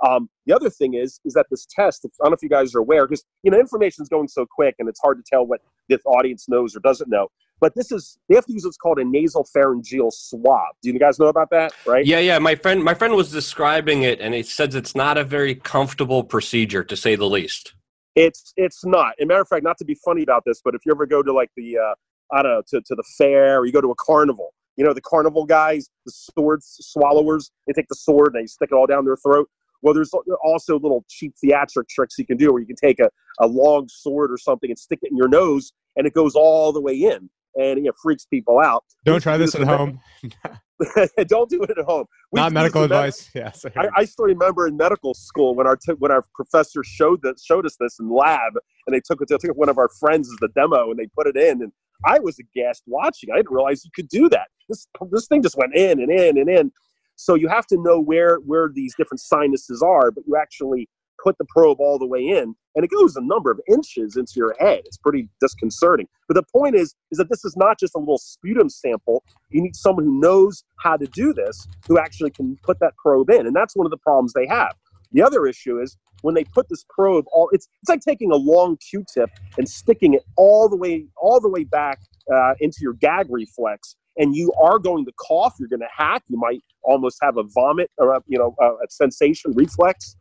[0.06, 2.76] Um, the other thing is is that this test, I don't know if you guys
[2.76, 5.46] are aware, because you know information is going so quick and it's hard to tell
[5.46, 7.28] what the audience knows or doesn't know.
[7.62, 10.76] But this is they have to use what's called a nasal pharyngeal swab.
[10.82, 11.74] Do you guys know about that?
[11.88, 12.06] Right?
[12.06, 12.40] Yeah, yeah.
[12.40, 16.24] My friend, my friend was describing it, and he says it's not a very comfortable
[16.24, 17.74] procedure, to say the least.
[18.16, 19.14] It's it's not.
[19.20, 21.06] As a matter of fact, not to be funny about this, but if you ever
[21.06, 21.96] go to like the uh,
[22.36, 24.94] I don't know to, to the fair or you go to a carnival, you know
[24.94, 28.88] the carnival guys, the sword swallowers, they take the sword and they stick it all
[28.88, 29.50] down their throat.
[29.82, 30.12] Well, there's
[30.44, 33.88] also little cheap theatric tricks you can do where you can take a, a long
[33.88, 36.96] sword or something and stick it in your nose and it goes all the way
[36.96, 38.84] in and it freaks people out.
[39.04, 40.00] Don't try this at home.
[41.28, 42.06] don't do it at home.
[42.32, 43.30] We Not medical advice.
[43.34, 46.84] Med- yes, I, I, still remember in medical school when our t- when our professor
[46.84, 48.54] showed that showed us this in lab,
[48.86, 51.28] and they took it to one of our friends as the demo, and they put
[51.28, 51.72] it in, and
[52.06, 53.30] I was aghast watching.
[53.32, 54.48] I didn't realize you could do that.
[54.68, 56.72] This this thing just went in and in and in.
[57.16, 60.90] So you have to know where where these different sinuses are, but you actually
[61.24, 64.34] put the probe all the way in and it goes a number of inches into
[64.36, 64.82] your head.
[64.86, 66.08] It's pretty disconcerting.
[66.28, 69.24] But the point is is that this is not just a little sputum sample.
[69.50, 73.30] You need someone who knows how to do this who actually can put that probe
[73.30, 74.76] in and that's one of the problems they have.
[75.12, 78.36] The other issue is when they put this probe all it's it's like taking a
[78.36, 82.00] long q-tip and sticking it all the way all the way back
[82.34, 85.56] uh, into your gag reflex and you are going to cough.
[85.60, 86.24] You're going to hack.
[86.30, 90.16] You might almost have a vomit or a, you know a, a sensation reflex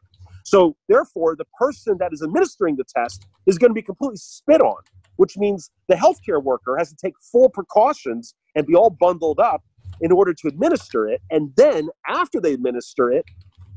[0.45, 4.61] so, therefore, the person that is administering the test is going to be completely spit
[4.61, 4.77] on,
[5.17, 9.63] which means the healthcare worker has to take full precautions and be all bundled up
[10.03, 11.23] in order to administer it.
[11.31, 13.25] And then, after they administer it,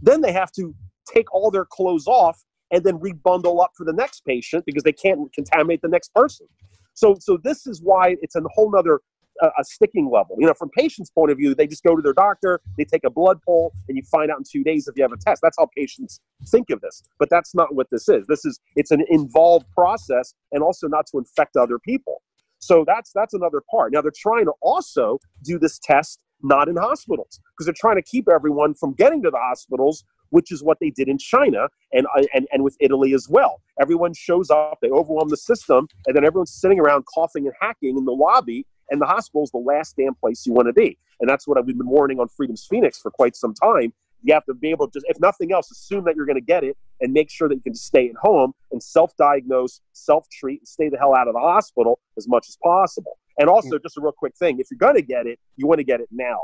[0.01, 0.75] then they have to
[1.11, 4.91] take all their clothes off and then rebundle up for the next patient because they
[4.91, 6.47] can't contaminate the next person.
[6.95, 8.99] So, so this is why it's a whole nother
[9.41, 10.35] a, a, sticking level.
[10.39, 13.03] You know, from patients' point of view, they just go to their doctor, they take
[13.03, 15.41] a blood poll, and you find out in two days if you have a test.
[15.41, 16.19] That's how patients
[16.49, 17.03] think of this.
[17.19, 18.25] But that's not what this is.
[18.27, 22.21] This is it's an involved process, and also not to infect other people.
[22.59, 23.93] So that's that's another part.
[23.93, 28.01] Now they're trying to also do this test not in hospitals because they're trying to
[28.03, 32.05] keep everyone from getting to the hospitals which is what they did in China and,
[32.33, 33.61] and, and with Italy as well.
[33.79, 37.97] Everyone shows up, they overwhelm the system, and then everyone's sitting around coughing and hacking
[37.97, 40.97] in the lobby and the hospital is the last damn place you want to be.
[41.19, 43.93] And that's what we've been warning on Freedom's Phoenix for quite some time.
[44.23, 46.41] You have to be able to just, if nothing else, assume that you're going to
[46.41, 49.81] get it and make sure that you can just stay at home and self diagnose,
[49.93, 53.17] self treat, and stay the hell out of the hospital as much as possible.
[53.39, 53.83] And also, mm.
[53.83, 56.01] just a real quick thing if you're going to get it, you want to get
[56.01, 56.39] it now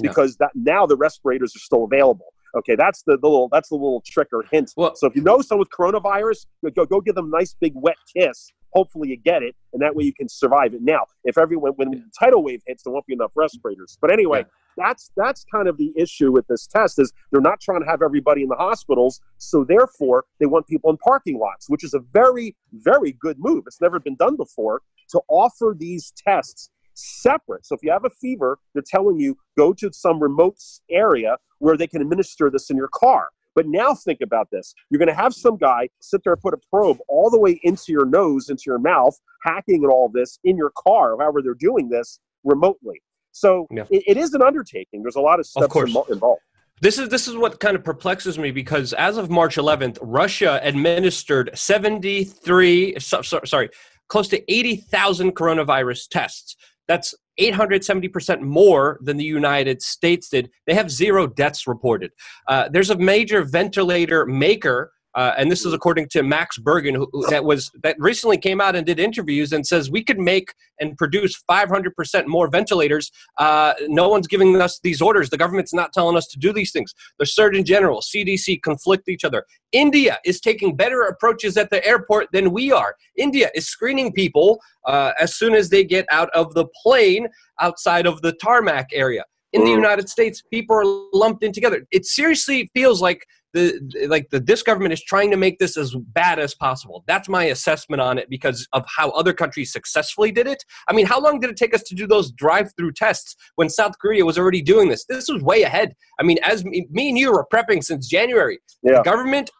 [0.00, 0.46] because yeah.
[0.46, 2.32] that now the respirators are still available.
[2.54, 4.72] Okay, that's the, the little that's the little trick or hint.
[4.76, 7.72] Well, so if you know someone with coronavirus, go go give them a nice big
[7.74, 8.50] wet kiss.
[8.72, 10.82] Hopefully you get it, and that way you can survive it.
[10.82, 13.98] Now, if everyone when the tidal wave hits, there won't be enough respirators.
[14.00, 14.84] But anyway, yeah.
[14.84, 18.02] that's that's kind of the issue with this test is they're not trying to have
[18.02, 22.00] everybody in the hospitals, so therefore they want people in parking lots, which is a
[22.12, 23.64] very very good move.
[23.66, 27.64] It's never been done before to offer these tests separate.
[27.66, 30.58] So if you have a fever, they're telling you go to some remote
[30.90, 33.28] area where they can administer this in your car.
[33.54, 34.74] But now think about this.
[34.90, 37.60] You're going to have some guy sit there and put a probe all the way
[37.62, 41.54] into your nose, into your mouth, hacking and all this in your car, however they're
[41.54, 43.02] doing this remotely.
[43.32, 43.84] So yeah.
[43.90, 45.02] it, it is an undertaking.
[45.02, 46.42] There's a lot of steps of involved.
[46.80, 50.58] This is this is what kind of perplexes me because as of March 11th, Russia
[50.64, 53.70] administered 73 so, so, sorry,
[54.08, 56.56] close to 80,000 coronavirus tests.
[56.88, 60.50] That's 870% more than the United States did.
[60.66, 62.10] They have zero deaths reported.
[62.48, 67.08] Uh, there's a major ventilator maker uh, and this is according to Max Bergen, who,
[67.28, 70.96] that was that recently came out and did interviews and says we could make and
[70.96, 73.10] produce 500% more ventilators.
[73.38, 75.30] Uh, no one's giving us these orders.
[75.30, 76.94] The government's not telling us to do these things.
[77.18, 79.44] The Surgeon General, CDC conflict each other.
[79.72, 82.94] India is taking better approaches at the airport than we are.
[83.16, 87.28] India is screening people uh, as soon as they get out of the plane
[87.60, 89.24] outside of the tarmac area.
[89.52, 89.76] In the mm.
[89.76, 91.86] United States, people are lumped in together.
[91.90, 95.94] It seriously feels like the like the this government is trying to make this as
[95.94, 97.04] bad as possible.
[97.06, 100.64] That's my assessment on it because of how other countries successfully did it.
[100.88, 103.98] I mean, how long did it take us to do those drive-through tests when South
[103.98, 105.04] Korea was already doing this?
[105.04, 105.94] This was way ahead.
[106.18, 108.58] I mean, as me, me and you were prepping since January.
[108.82, 108.98] Yeah.
[108.98, 109.50] The government,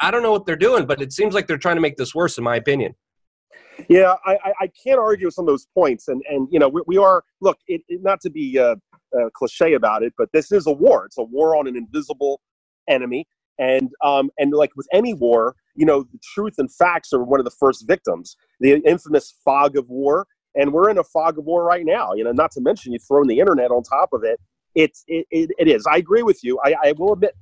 [0.00, 2.14] I don't know what they're doing, but it seems like they're trying to make this
[2.14, 2.94] worse, in my opinion.
[3.88, 6.82] Yeah, I, I can't argue with some of those points, and and you know we,
[6.86, 8.76] we are look it, it, not to be uh,
[9.18, 11.06] uh, cliche about it, but this is a war.
[11.06, 12.40] It's a war on an invisible
[12.88, 13.26] enemy.
[13.58, 17.40] And um, and like with any war, you know, the truth and facts are one
[17.40, 18.36] of the first victims.
[18.60, 22.14] The infamous fog of war, and we're in a fog of war right now.
[22.14, 24.40] You know, not to mention you throw in the internet on top of it.
[24.74, 25.86] It's it, it, it is.
[25.86, 26.58] I agree with you.
[26.64, 27.34] I, I will admit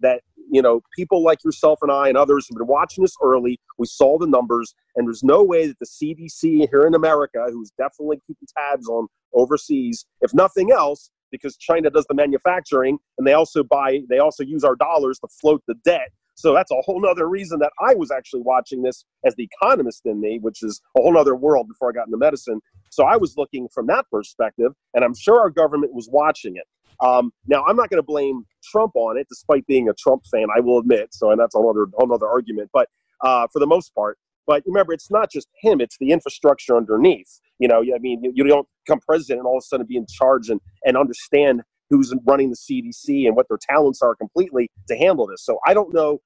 [0.00, 3.58] that you know people like yourself and I and others have been watching this early.
[3.78, 7.70] We saw the numbers, and there's no way that the CDC here in America, who's
[7.78, 13.32] definitely keeping tabs on overseas, if nothing else, because China does the manufacturing and they
[13.32, 16.10] also buy, they also use our dollars to float the debt.
[16.36, 20.02] So that's a whole other reason that I was actually watching this as the economist
[20.04, 22.60] in me, which is a whole other world before I got into medicine.
[22.90, 26.64] So I was looking from that perspective, and I'm sure our government was watching it.
[27.00, 30.46] Um, now, I'm not going to blame Trump on it, despite being a Trump fan,
[30.56, 31.12] I will admit.
[31.12, 32.70] So, and that's another whole other argument.
[32.72, 32.88] But
[33.20, 37.40] uh, for the most part, but remember, it's not just him; it's the infrastructure underneath.
[37.58, 40.06] You know, I mean, you don't become president and all of a sudden be in
[40.08, 44.96] charge and, and understand who's running the CDC and what their talents are completely to
[44.96, 45.44] handle this.
[45.44, 46.20] So I don't know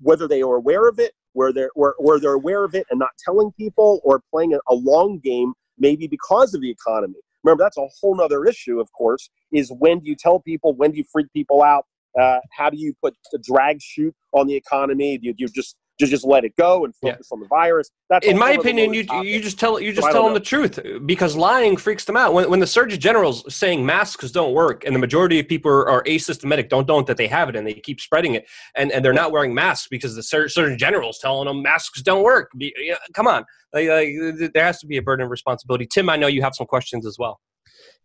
[0.00, 2.98] whether they are aware of it, where they're or, or they're aware of it and
[2.98, 7.18] not telling people, or playing a, a long game, maybe because of the economy.
[7.44, 8.80] Remember, that's a whole nother issue.
[8.80, 10.74] Of course, is when do you tell people?
[10.74, 11.86] When do you freak people out?
[12.18, 15.18] Uh, how do you put a drag chute on the economy?
[15.18, 17.34] Do you, do you just just just let it go and focus yeah.
[17.34, 17.90] on the virus.
[18.10, 18.94] That's in my opinion.
[18.94, 19.28] You topic.
[19.28, 20.38] you just tell you just tell them know.
[20.38, 22.34] the truth because lying freaks them out.
[22.34, 25.88] When when the Surgeon General's saying masks don't work and the majority of people are,
[25.88, 29.04] are asymptomatic, don't don't that they have it and they keep spreading it and, and
[29.04, 32.50] they're not wearing masks because the Surgeon General's telling them masks don't work.
[32.56, 35.86] Be, you know, come on, like, like, there has to be a burden of responsibility.
[35.86, 37.40] Tim, I know you have some questions as well.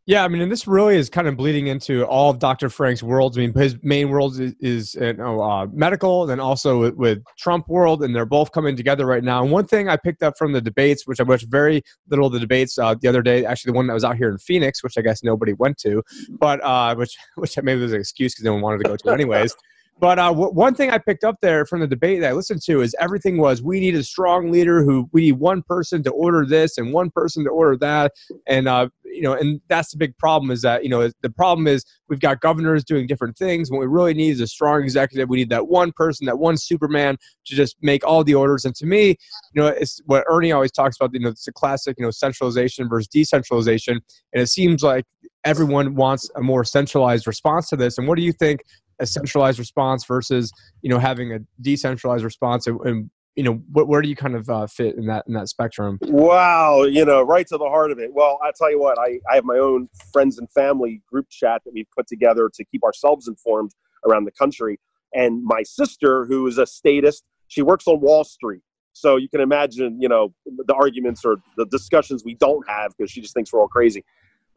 [0.06, 2.68] Yeah, I mean, and this really is kind of bleeding into all of Dr.
[2.68, 3.38] Phranq's worlds.
[3.38, 7.24] I mean, his main world is, is you know, uh, medical, and also with, with,
[7.38, 9.42] Trump world, and they're both coming together right now.
[9.42, 12.34] And one thing I picked up from the debates, which I watched very little of
[12.34, 14.84] the debates uh, the other day, actually the one that was out here in Phoenix,
[14.84, 16.04] which I guess nobody went to,
[16.38, 19.10] but uh, which which maybe was an excuse because no one wanted to go to
[19.10, 19.56] anyways.
[20.00, 22.62] But uh, w- one thing I picked up there from the debate that I listened
[22.64, 26.12] to is everything was we need a strong leader who we need one person to
[26.12, 28.12] order this and one person to order that,
[28.48, 31.68] and uh, you know, and that's the big problem is that you know the problem
[31.68, 33.72] is we've got governors doing different things.
[33.72, 35.30] What we really need is a strong executive.
[35.30, 38.66] We need that one person, that one Superman to just make all the orders.
[38.66, 39.10] And to me,
[39.54, 41.14] you know, it's what Ernie always talks about.
[41.14, 44.02] You know, it's a classic, you know, centralization versus decentralization,
[44.34, 45.06] and it seems like
[45.46, 47.98] everyone wants a more centralized response to this.
[47.98, 48.62] And what do you think
[49.04, 50.52] a centralized response versus
[50.82, 54.36] you know having a decentralized response and, and you know wh- where do you kind
[54.36, 56.00] of uh, fit in that in that spectrum?
[56.02, 58.12] Wow you know right to the heart of it.
[58.14, 61.62] Well i tell you what I, I have my own friends and family group chat
[61.66, 63.72] that we've put together to keep ourselves informed
[64.06, 64.80] around the country.
[65.14, 68.62] And my sister who is a statist she works on wall street.
[68.94, 73.12] So you can imagine you know the arguments or the discussions we don't have because
[73.12, 74.04] she just thinks we're all crazy.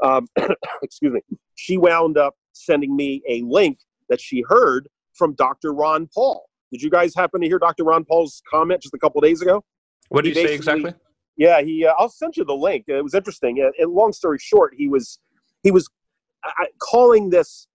[0.02, 0.26] Um,
[0.82, 1.20] excuse me.
[1.54, 3.78] She wound up sending me a link
[4.08, 5.72] that she heard from Dr.
[5.72, 6.44] Ron Paul.
[6.70, 7.84] Did you guys happen to hear Dr.
[7.84, 9.64] Ron Paul's comment just a couple days ago?
[10.08, 10.92] What did he, say exactly?
[11.36, 11.86] Yeah, he.
[11.86, 12.84] Uh, I'll send you the link.
[12.88, 13.60] It was interesting.
[13.60, 15.18] And, and long story short, he was
[15.62, 15.88] he was
[16.44, 17.68] uh, calling this.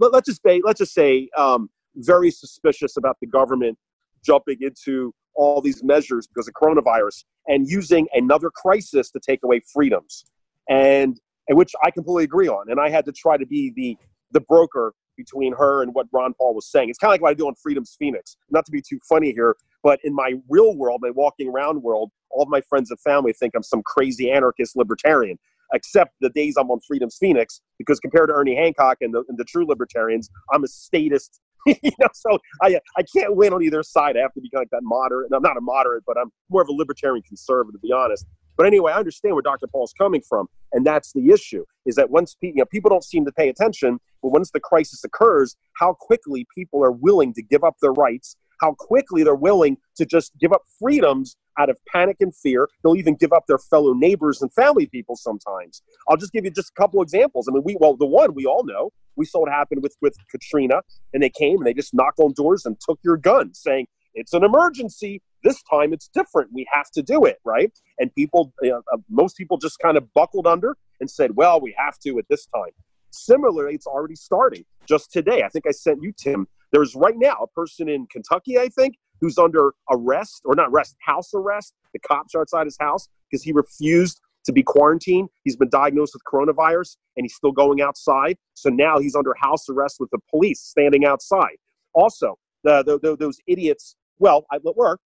[0.00, 3.78] Let, us just say, let's just say, um, very suspicious about the government
[4.24, 9.60] jumping into all these measures because of coronavirus and using another crisis to take away
[9.72, 10.24] freedoms,
[10.68, 12.70] and, and which I completely agree on.
[12.70, 13.96] And I had to try to be the
[14.32, 16.88] the broker between her and what Ron Paul was saying.
[16.88, 18.36] It's kind of like what I do on Freedom's Phoenix.
[18.50, 22.10] Not to be too funny here, but in my real world, my walking around world,
[22.30, 25.38] all of my friends and family think I'm some crazy anarchist libertarian.
[25.74, 29.36] Except the days I'm on Freedom's Phoenix, because compared to Ernie Hancock and the, and
[29.36, 33.82] the true libertarians, I'm a statist you know, so I I can't win on either
[33.82, 34.16] side.
[34.16, 35.30] I have to be kind of like that moderate.
[35.34, 38.26] I'm not a moderate, but I'm more of a libertarian conservative, to be honest.
[38.58, 39.68] But anyway, I understand where Dr.
[39.68, 43.24] Paul's coming from, and that's the issue: is that once you know, people don't seem
[43.24, 47.64] to pay attention, but once the crisis occurs, how quickly people are willing to give
[47.64, 52.16] up their rights, how quickly they're willing to just give up freedoms out of panic
[52.20, 52.68] and fear.
[52.82, 55.82] They'll even give up their fellow neighbors and family people sometimes.
[56.08, 57.48] I'll just give you just a couple examples.
[57.48, 60.16] I mean, we well, the one we all know, we saw what happened with with
[60.30, 60.82] Katrina,
[61.12, 64.32] and they came and they just knocked on doors and took your gun, saying it's
[64.32, 65.22] an emergency.
[65.44, 66.50] This time it's different.
[66.52, 67.72] We have to do it, right?
[67.98, 71.60] And people, you know, uh, most people just kind of buckled under and said, well,
[71.60, 72.72] we have to at this time.
[73.10, 74.64] Similarly, it's already starting.
[74.86, 76.46] Just today, I think I sent you, Tim.
[76.72, 80.96] There's right now a person in Kentucky, I think, who's under arrest or not arrest,
[81.00, 81.72] house arrest.
[81.92, 85.28] The cops are outside his house because he refused to be quarantined.
[85.44, 88.36] He's been diagnosed with coronavirus and he's still going outside.
[88.54, 91.56] So now he's under house arrest with the police standing outside.
[91.94, 95.00] Also, the, the, the those idiots, well, i work,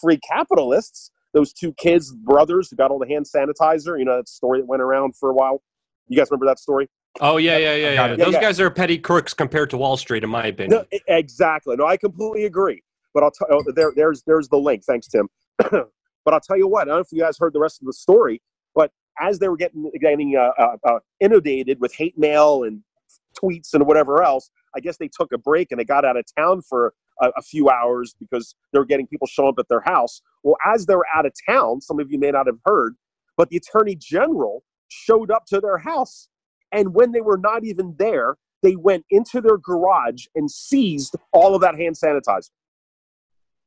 [0.00, 4.28] free capitalists, those two kids, brothers who got all the hand sanitizer, you know, that
[4.28, 5.62] story that went around for a while.
[6.08, 6.88] You guys remember that story?
[7.20, 8.16] Oh yeah, yeah, yeah, yeah.
[8.16, 10.84] Those yeah, guys are petty crooks compared to Wall Street, in my opinion.
[10.90, 11.76] No, exactly.
[11.76, 12.82] No, I completely agree.
[13.14, 14.84] But I'll tell oh, there, there's there's the link.
[14.84, 15.28] Thanks, Tim.
[15.58, 16.82] but I'll tell you what.
[16.82, 18.42] I don't know if you guys heard the rest of the story,
[18.74, 22.82] but as they were getting getting uh, uh, uh, inundated with hate mail and
[23.34, 26.24] tweets and whatever else, I guess they took a break and they got out of
[26.36, 29.82] town for a, a few hours because they were getting people show up at their
[29.82, 30.22] house.
[30.42, 32.96] Well, as they were out of town, some of you may not have heard,
[33.36, 36.28] but the attorney general showed up to their house,
[36.72, 41.54] and when they were not even there, they went into their garage and seized all
[41.54, 42.50] of that hand sanitizer.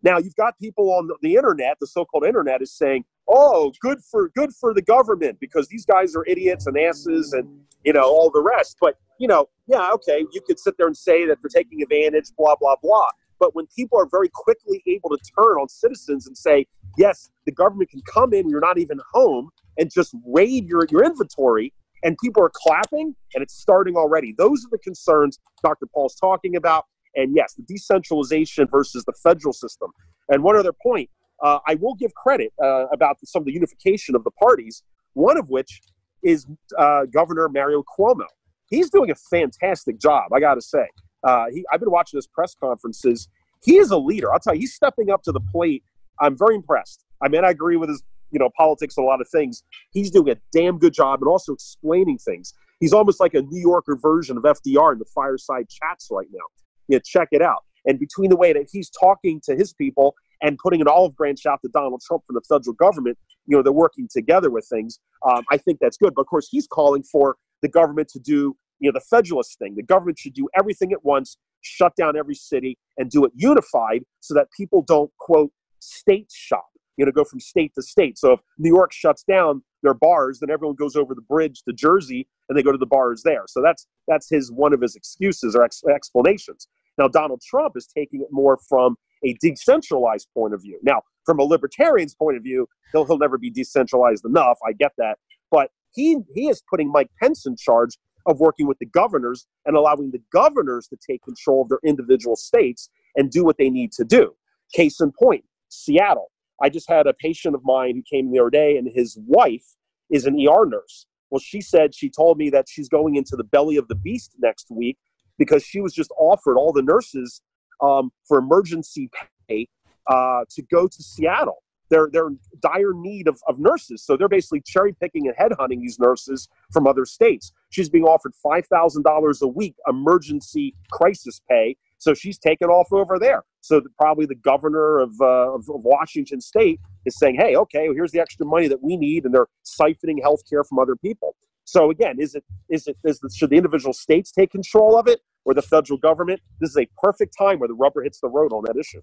[0.01, 4.29] Now you've got people on the internet, the so-called internet, is saying, "Oh, good for
[4.29, 7.47] good for the government because these guys are idiots and asses and
[7.83, 10.95] you know all the rest." But you know, yeah, okay, you could sit there and
[10.95, 13.09] say that they're taking advantage, blah blah blah.
[13.39, 16.67] But when people are very quickly able to turn on citizens and say,
[16.97, 21.03] "Yes, the government can come in, you're not even home, and just raid your your
[21.03, 21.73] inventory,"
[22.03, 24.33] and people are clapping, and it's starting already.
[24.37, 25.85] Those are the concerns Dr.
[25.93, 26.85] Paul's talking about.
[27.15, 29.91] And yes, the decentralization versus the federal system.
[30.29, 31.09] And one other point,
[31.43, 34.83] uh, I will give credit uh, about some of the unification of the parties,
[35.13, 35.81] one of which
[36.23, 36.45] is
[36.77, 38.25] uh, Governor Mario Cuomo.
[38.69, 40.87] He's doing a fantastic job, I got to say.
[41.23, 43.27] Uh, he, I've been watching his press conferences.
[43.63, 44.31] He is a leader.
[44.31, 45.83] I'll tell you, he's stepping up to the plate.
[46.19, 47.03] I'm very impressed.
[47.21, 49.63] I mean, I agree with his, you know, politics and a lot of things.
[49.91, 52.53] He's doing a damn good job and also explaining things.
[52.79, 56.45] He's almost like a New Yorker version of FDR in the fireside chats right now
[56.89, 57.63] you know, check it out.
[57.85, 61.45] And between the way that he's talking to his people and putting an olive branch
[61.45, 64.99] out to Donald Trump from the federal government, you know, they're working together with things.
[65.25, 66.13] Um, I think that's good.
[66.13, 69.75] But of course, he's calling for the government to do, you know, the federalist thing.
[69.75, 74.03] The government should do everything at once, shut down every city, and do it unified
[74.19, 76.65] so that people don't, quote, state shop,
[76.97, 78.17] you know, go from state to state.
[78.17, 81.73] So if New York shuts down their bars, then everyone goes over the bridge to
[81.73, 83.43] Jersey and they go to the bars there.
[83.47, 86.67] So that's that's his one of his excuses or ex- explanations.
[86.97, 90.79] Now, Donald Trump is taking it more from a decentralized point of view.
[90.83, 94.57] Now, from a libertarian's point of view, he'll, he'll never be decentralized enough.
[94.67, 95.17] I get that.
[95.49, 97.97] But he, he is putting Mike Pence in charge
[98.29, 102.35] of working with the governors and allowing the governors to take control of their individual
[102.35, 104.35] states and do what they need to do.
[104.73, 106.31] Case in point, Seattle.
[106.61, 109.65] I just had a patient of mine who came the other day, and his wife
[110.09, 111.05] is an ER nurse.
[111.29, 114.35] Well, she said she told me that she's going into the belly of the beast
[114.39, 114.97] next week
[115.37, 117.41] because she was just offered all the nurses
[117.81, 119.09] um, for emergency
[119.47, 119.67] pay
[120.07, 121.63] uh, to go to Seattle.
[121.89, 122.29] They're, they're
[122.61, 124.03] dire need of, of nurses.
[124.03, 127.51] So they're basically cherry picking and headhunting these nurses from other states.
[127.69, 131.77] She's being offered $5,000 a week emergency crisis pay.
[131.97, 133.43] So she's taken off over there.
[133.61, 137.87] So the, probably the governor of, uh, of, of, Washington state is saying, hey, okay,
[137.87, 139.25] well, here's the extra money that we need.
[139.25, 141.35] And they're siphoning health care from other people.
[141.65, 145.07] So again, is it is it is the, should the individual states take control of
[145.07, 148.27] it, or the federal government, this is a perfect time where the rubber hits the
[148.27, 149.01] road on that issue.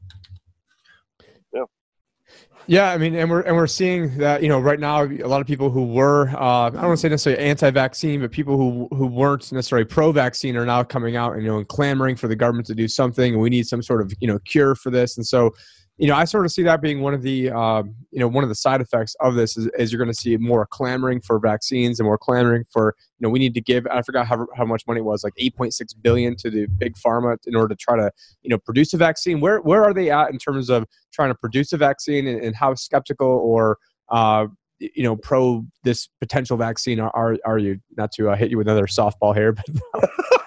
[2.67, 2.91] Yeah.
[2.91, 5.47] I mean, and we're and we're seeing that you know right now a lot of
[5.47, 9.07] people who were uh, I don't want to say necessarily anti-vaccine, but people who who
[9.07, 12.67] weren't necessarily pro-vaccine are now coming out and you know and clamoring for the government
[12.69, 13.35] to do something.
[13.35, 15.17] And we need some sort of you know cure for this.
[15.17, 15.55] And so
[15.99, 18.45] you know, I sort of see that being one of the, um, you know, one
[18.45, 21.39] of the side effects of this is, is you're going to see more clamoring for
[21.39, 23.87] vaccines and more clamoring for, you know, we need to give.
[23.87, 25.73] I forgot how, how much money it was, like 8.6
[26.03, 28.11] billion to the big pharma in order to try to,
[28.43, 29.41] you know, produce a vaccine.
[29.41, 32.55] Where where are they at in terms of trying to produce a vaccine, and, and
[32.55, 33.79] how skeptical or,
[34.11, 37.79] uh, you know, pro this potential vaccine are are, are you?
[37.97, 40.11] Not to uh, hit you with another softball here, but.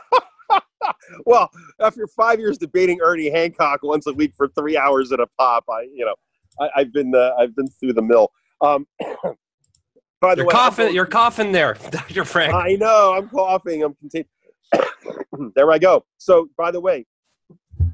[1.25, 1.49] well,
[1.79, 5.65] after five years debating Ernie Hancock once a week for three hours at a pop,
[5.69, 6.15] I, you know,
[6.75, 8.31] I, have been, uh, I've been through the mill.
[8.61, 8.87] Um,
[10.21, 12.23] by the you're way, coughing, going, you're coughing there, Dr.
[12.23, 12.53] Phranq.
[12.53, 13.83] I know, I'm coughing.
[13.83, 14.29] I'm continuing.
[15.55, 16.05] there I go.
[16.17, 17.05] So, by the way,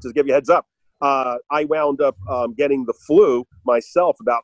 [0.02, 0.66] just give you a heads up,
[1.00, 4.42] uh, I wound up um, getting the flu myself about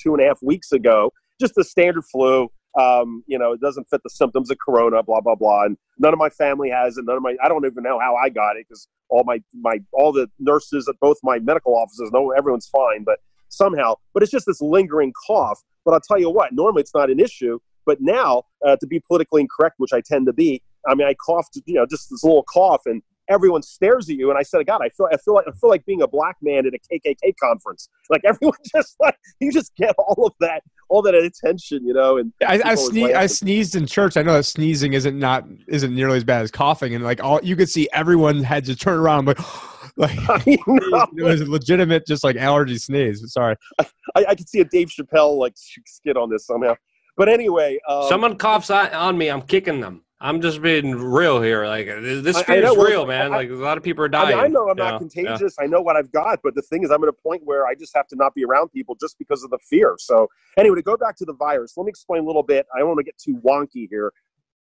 [0.00, 1.12] two and a half weeks ago.
[1.40, 2.50] Just the standard flu.
[2.78, 5.64] Um, you know, it doesn't fit the symptoms of corona, blah blah blah.
[5.64, 7.04] And none of my family has it.
[7.06, 9.78] None of my I don't even know how I got it because all my my
[9.92, 13.18] all the nurses at both my medical offices know everyone's fine, but
[13.48, 13.94] somehow.
[14.12, 15.60] But it's just this lingering cough.
[15.84, 17.58] But I'll tell you what, normally it's not an issue.
[17.86, 21.14] But now, uh, to be politically incorrect, which I tend to be, I mean, I
[21.14, 24.28] coughed, you know, just this little cough, and everyone stares at you.
[24.28, 26.36] And I said, God, I feel, I feel like, I feel like being a black
[26.42, 27.88] man at a KKK conference.
[28.10, 32.18] Like everyone just like, you just get all of that, all that attention, you know.
[32.18, 34.16] And I, I, sne- I sneezed in church.
[34.16, 36.94] I know that sneezing isn't not, isn't nearly as bad as coughing.
[36.94, 39.32] And like all, you could see everyone had to turn around.
[39.98, 43.22] Like, like it was a legitimate, just like allergy sneeze.
[43.32, 43.56] Sorry.
[43.80, 43.86] I,
[44.28, 46.74] I could see a Dave Chappelle like skit on this somehow.
[47.16, 50.02] But anyway, um, someone coughs on me, I'm kicking them.
[50.18, 51.66] I'm just being real here.
[51.66, 53.34] Like this fear is real, man.
[53.34, 54.28] I, like a lot of people are dying.
[54.28, 55.56] I, mean, I know I'm not contagious.
[55.58, 55.64] Yeah.
[55.64, 57.74] I know what I've got, but the thing is, I'm at a point where I
[57.74, 59.96] just have to not be around people just because of the fear.
[59.98, 62.66] So anyway, to go back to the virus, let me explain a little bit.
[62.74, 64.12] I don't want to get too wonky here.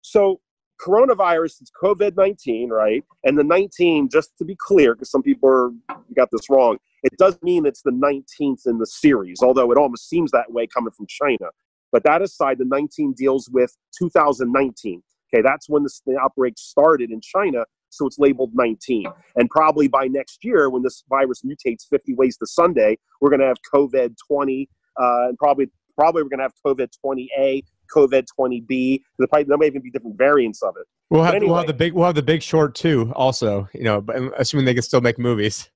[0.03, 0.41] So
[0.81, 3.05] coronavirus is COVID 19, right?
[3.23, 5.71] And the 19, just to be clear, because some people are,
[6.17, 10.09] got this wrong, it does mean it's the 19th in the series, although it almost
[10.09, 11.51] seems that way coming from China.
[11.93, 15.03] But that aside, the 19 deals with 2019.
[15.35, 19.07] Okay, that's when this, the outbreak started in China, so it's labeled 19.
[19.37, 23.41] And probably by next year, when this virus mutates 50 ways to Sunday, we're going
[23.41, 24.69] to have COVID 20,
[25.01, 25.67] uh, and probably
[25.97, 27.63] probably we're going to have COVID 20A,
[27.95, 29.01] COVID 20B.
[29.19, 30.87] There, probably, there may even be different variants of it.
[31.11, 33.13] We'll have, anyway, we'll have the big we'll have the Big Short too.
[33.15, 34.05] Also, you know,
[34.37, 35.71] assuming they can still make movies.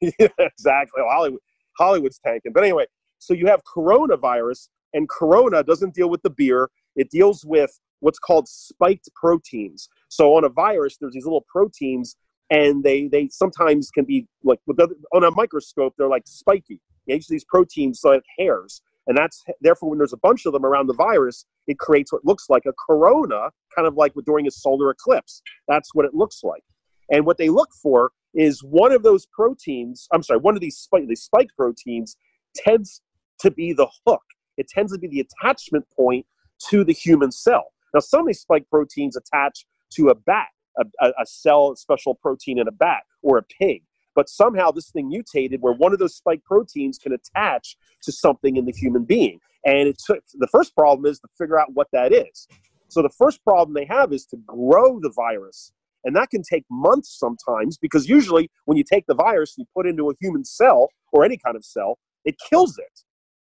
[0.00, 1.02] yeah, exactly.
[1.02, 1.40] Well, Hollywood,
[1.78, 2.52] Hollywood's tanking.
[2.52, 2.86] But anyway,
[3.18, 6.70] so you have coronavirus, and Corona doesn't deal with the beer.
[6.94, 9.88] It deals with what's called spiked proteins.
[10.08, 12.16] So on a virus, there's these little proteins,
[12.50, 14.60] and they they sometimes can be like
[15.14, 16.80] on a microscope, they're like spiky.
[17.08, 20.64] Each of these proteins like hairs, and that's therefore when there's a bunch of them
[20.64, 24.50] around the virus, it creates what looks like a corona, kind of like during a
[24.50, 25.42] solar eclipse.
[25.68, 26.64] That's what it looks like.
[27.10, 30.08] And what they look for is one of those proteins.
[30.12, 32.16] I'm sorry, one of these spike these spike proteins
[32.54, 33.00] tends
[33.40, 34.22] to be the hook.
[34.56, 36.26] It tends to be the attachment point
[36.70, 37.72] to the human cell.
[37.96, 40.84] Now, some of these spike proteins attach to a bat, a,
[41.18, 43.84] a, cell, special protein in a bat or a pig.
[44.14, 48.58] But somehow this thing mutated where one of those spike proteins can attach to something
[48.58, 49.40] in the human being.
[49.64, 52.46] And it took the first problem is to figure out what that is.
[52.88, 55.72] So the first problem they have is to grow the virus.
[56.04, 59.68] And that can take months sometimes because usually when you take the virus and you
[59.74, 63.04] put it into a human cell or any kind of cell, it kills it.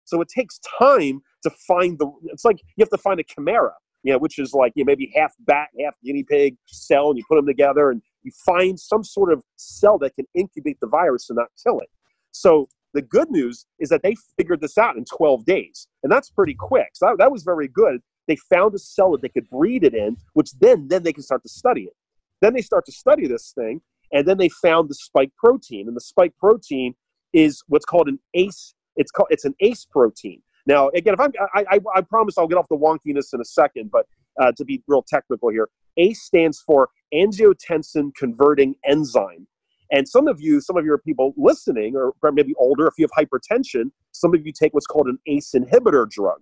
[0.04, 3.74] So it takes time to find the, it's like you have to find a chimera
[4.02, 7.18] you know, which is like you know, maybe half bat, half guinea pig cell, and
[7.18, 10.86] you put them together and you find some sort of cell that can incubate the
[10.86, 11.88] virus and not kill it.
[12.30, 16.30] So the good news is that they figured this out in 12 days, and that's
[16.30, 16.90] pretty quick.
[16.94, 18.00] So that, that was very good.
[18.28, 21.22] They found a cell that they could breed it in, which then then they can
[21.22, 21.94] start to study it.
[22.40, 23.80] Then they start to study this thing,
[24.12, 26.94] and then they found the spike protein, and the spike protein
[27.32, 28.74] is what's called an ACE.
[28.96, 30.42] It's called it's an ACE protein.
[30.66, 33.44] Now, again, if I'm, I, I, I promise I'll get off the wonkiness in a
[33.44, 34.06] second, but
[34.40, 39.46] uh, to be real technical here, ACE stands for angiotensin converting enzyme.
[39.90, 43.26] And some of you, some of your people listening, or maybe older, if you have
[43.26, 46.40] hypertension, some of you take what's called an ACE inhibitor drug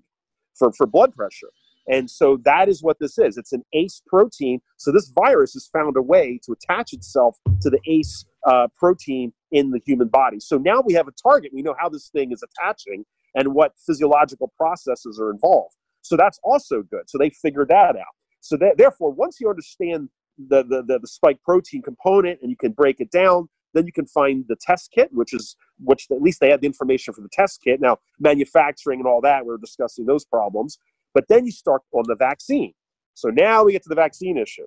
[0.54, 1.48] for, for blood pressure.
[1.88, 3.36] And so that is what this is.
[3.36, 4.60] It's an ACE protein.
[4.76, 9.32] So this virus has found a way to attach itself to the ACE uh, protein
[9.50, 10.38] in the human body.
[10.38, 11.50] So now we have a target.
[11.52, 13.04] We know how this thing is attaching
[13.34, 15.74] and what physiological processes are involved.
[16.02, 17.08] So that's also good.
[17.08, 18.14] So they figured that out.
[18.40, 20.08] So that, therefore, once you understand
[20.48, 23.48] the, the, the, the spike protein component and you can break it down.
[23.72, 26.66] Then you can find the test kit, which is which at least they had the
[26.66, 27.80] information for the test kit.
[27.80, 30.78] Now manufacturing and all that, we we're discussing those problems.
[31.14, 32.72] But then you start on the vaccine.
[33.14, 34.66] So now we get to the vaccine issue.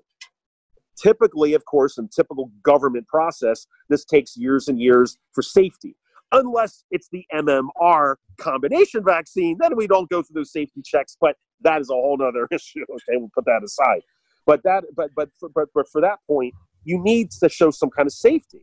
[1.02, 5.96] Typically, of course, in typical government process, this takes years and years for safety.
[6.34, 11.16] Unless it's the MMR combination vaccine, then we don't go through those safety checks.
[11.20, 12.84] But that is a whole other issue.
[12.90, 14.02] Okay, we'll put that aside.
[14.46, 16.54] But that, but but for, but but for that point,
[16.84, 18.62] you need to show some kind of safety.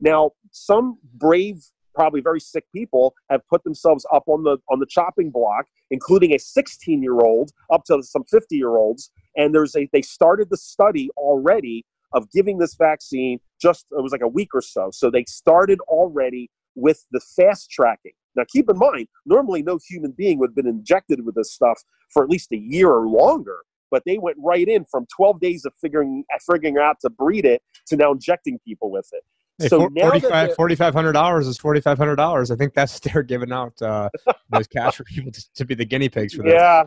[0.00, 1.62] Now, some brave,
[1.94, 6.34] probably very sick people have put themselves up on the on the chopping block, including
[6.34, 10.48] a 16 year old up to some 50 year olds, and there's a they started
[10.50, 14.90] the study already of giving this vaccine just it was like a week or so.
[14.92, 16.50] So they started already
[16.80, 18.12] with the fast tracking.
[18.36, 21.82] Now, keep in mind, normally no human being would have been injected with this stuff
[22.12, 23.58] for at least a year or longer
[23.90, 27.62] but they went right in from 12 days of figuring figuring out to breed it
[27.86, 29.24] to now injecting people with it.
[29.58, 32.50] Hey, so $4,500 is $4,500.
[32.50, 34.08] I think that's they're giving out uh,
[34.50, 36.52] those cash for people to, to, be the guinea pigs for that.
[36.52, 36.84] Yeah.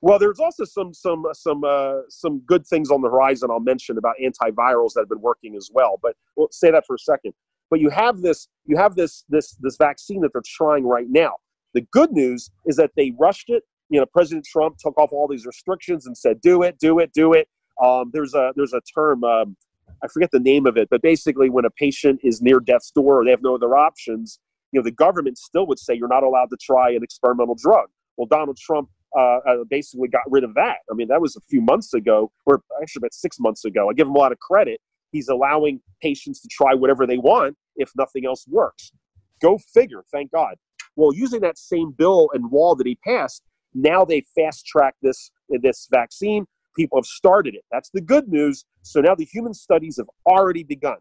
[0.00, 3.50] Well, there's also some some some uh, some good things on the horizon.
[3.50, 5.98] I'll mention about antivirals that have been working as well.
[6.00, 7.34] But we'll say that for a second.
[7.70, 11.34] But you have this you have this this this vaccine that they're trying right now.
[11.74, 15.26] The good news is that they rushed it you know, President Trump took off all
[15.28, 17.48] these restrictions and said, "Do it, do it, do it."
[17.82, 19.56] Um, there's a there's a term um,
[20.02, 23.20] I forget the name of it, but basically, when a patient is near death's door
[23.20, 24.38] or they have no other options,
[24.72, 27.88] you know, the government still would say you're not allowed to try an experimental drug.
[28.16, 30.78] Well, Donald Trump uh, uh, basically got rid of that.
[30.90, 33.88] I mean, that was a few months ago, or actually about six months ago.
[33.88, 34.80] I give him a lot of credit.
[35.12, 38.92] He's allowing patients to try whatever they want if nothing else works.
[39.40, 40.04] Go figure.
[40.12, 40.56] Thank God.
[40.96, 43.42] Well, using that same bill and wall that he passed,
[43.74, 46.46] now they fast track this this vaccine.
[46.76, 47.64] People have started it.
[47.70, 48.64] That's the good news.
[48.82, 50.98] So now the human studies have already begun.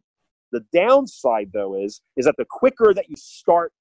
[0.51, 3.73] The downside, though, is is that the quicker that you start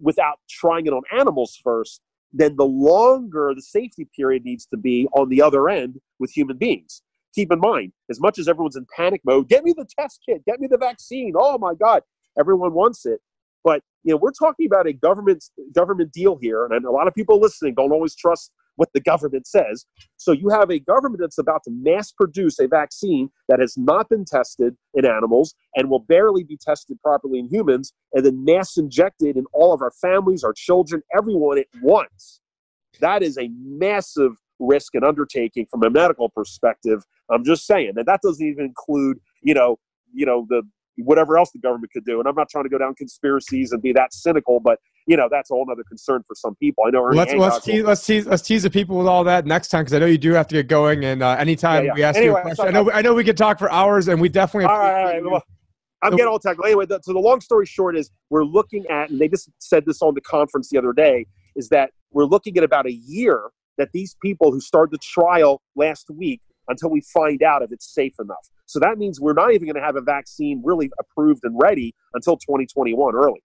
[0.00, 2.00] without trying it on animals first,
[2.32, 6.56] then the longer the safety period needs to be on the other end with human
[6.56, 7.02] beings.
[7.34, 10.44] Keep in mind, as much as everyone's in panic mode, get me the test kit,
[10.46, 11.32] get me the vaccine.
[11.36, 12.02] Oh my God,
[12.38, 13.20] everyone wants it.
[13.62, 17.14] But you know, we're talking about a government government deal here, and a lot of
[17.14, 19.84] people listening don't always trust what the government says.
[20.16, 24.08] So you have a government that's about to mass produce a vaccine that has not
[24.08, 28.78] been tested in animals and will barely be tested properly in humans, and then mass
[28.78, 32.40] injected in all of our families, our children, everyone at once.
[33.00, 37.02] That is a massive risk and undertaking from a medical perspective.
[37.30, 39.78] I'm just saying that that doesn't even include, you know,
[40.12, 40.62] you know the
[41.04, 42.18] whatever else the government could do.
[42.18, 45.28] And I'm not trying to go down conspiracies and be that cynical, but you know
[45.30, 46.84] that's a whole other concern for some people.
[46.86, 47.04] I know.
[47.04, 49.82] Ernie let's let's tease, let's tease let's tease the people with all that next time
[49.82, 51.04] because I know you do have to get going.
[51.04, 51.94] And uh, anytime yeah, yeah.
[51.94, 54.08] we ask anyway, you a question, I know I know we could talk for hours,
[54.08, 54.66] and we definitely.
[54.66, 55.24] All right, all right.
[55.24, 55.42] Well,
[56.02, 56.64] I'm getting all technical.
[56.66, 59.84] Anyway, the, so the long story short is we're looking at, and they just said
[59.86, 63.50] this on the conference the other day, is that we're looking at about a year
[63.80, 67.92] that these people who started the trial last week until we find out if it's
[67.92, 68.48] safe enough.
[68.66, 71.94] So that means we're not even going to have a vaccine really approved and ready
[72.14, 73.42] until 2021 early.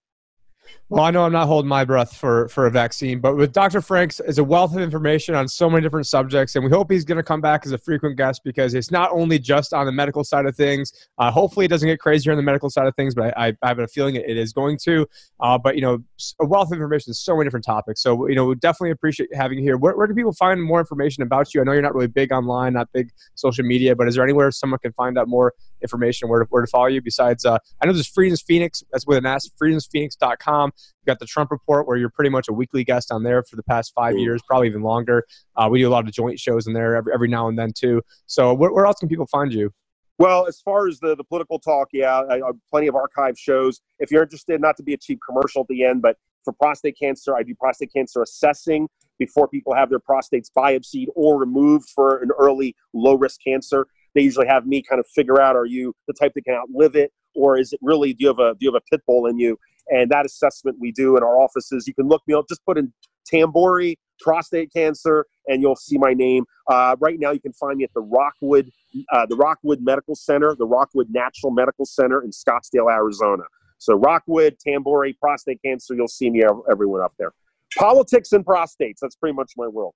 [0.89, 3.81] Well, I know I'm not holding my breath for, for a vaccine, but with Dr.
[3.81, 7.03] Phranq's is a wealth of information on so many different subjects, and we hope he's
[7.03, 9.91] going to come back as a frequent guest because it's not only just on the
[9.91, 10.93] medical side of things.
[11.17, 13.67] Uh, hopefully, it doesn't get crazier on the medical side of things, but I, I
[13.67, 15.07] have a feeling it is going to.
[15.39, 16.03] Uh, but you know,
[16.39, 18.01] a wealth of information so many different topics.
[18.03, 19.77] So you know, we definitely appreciate having you here.
[19.77, 21.61] Where, where can people find more information about you?
[21.61, 24.51] I know you're not really big online, not big social media, but is there anywhere
[24.51, 27.01] someone can find out more information where to, where to follow you?
[27.01, 28.83] Besides, uh, I know there's Freedoms Phoenix.
[28.91, 29.49] That's with an S.
[29.61, 30.71] FreedomsPhoenix.com.
[30.75, 33.55] You got the Trump Report, where you're pretty much a weekly guest on there for
[33.55, 35.25] the past five years, probably even longer.
[35.55, 37.71] Uh, we do a lot of joint shows in there every, every now and then
[37.73, 38.01] too.
[38.25, 39.71] So, where, where else can people find you?
[40.17, 43.81] Well, as far as the, the political talk, yeah, I, I plenty of archive shows.
[43.99, 46.97] If you're interested, not to be a cheap commercial at the end, but for prostate
[46.97, 52.17] cancer, I do prostate cancer assessing before people have their prostates biopsied or removed for
[52.21, 53.87] an early low risk cancer.
[54.15, 56.95] They usually have me kind of figure out: Are you the type that can outlive
[56.95, 59.27] it, or is it really do you have a do you have a pit bull
[59.27, 59.57] in you?
[59.89, 61.85] And that assessment we do in our offices.
[61.87, 62.91] You can look me up, just put in
[63.31, 66.45] Tamburri prostate cancer, and you'll see my name.
[66.67, 68.71] Uh, right now, you can find me at the Rockwood,
[69.11, 73.43] uh, the Rockwood Medical Center, the Rockwood Natural Medical Center in Scottsdale, Arizona.
[73.77, 75.95] So Rockwood, Tamburri, prostate cancer.
[75.95, 77.33] You'll see me everyone up there.
[77.77, 78.99] Politics and prostates.
[79.01, 79.93] That's pretty much my world.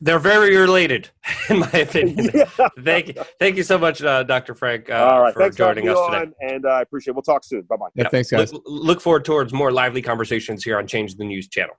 [0.00, 1.10] They're very related,
[1.50, 2.30] in my opinion.
[2.34, 2.68] yeah.
[2.84, 4.54] Thank you, thank you so much, uh, Dr.
[4.54, 5.34] Phranq, uh, All right.
[5.34, 6.32] for thanks joining for us today.
[6.40, 7.12] and uh, I appreciate.
[7.12, 7.14] it.
[7.14, 7.62] We'll talk soon.
[7.62, 7.86] Bye bye.
[7.94, 8.52] Yeah, yeah, thanks, guys.
[8.52, 11.74] Look, look forward towards more lively conversations here on Change the News channel.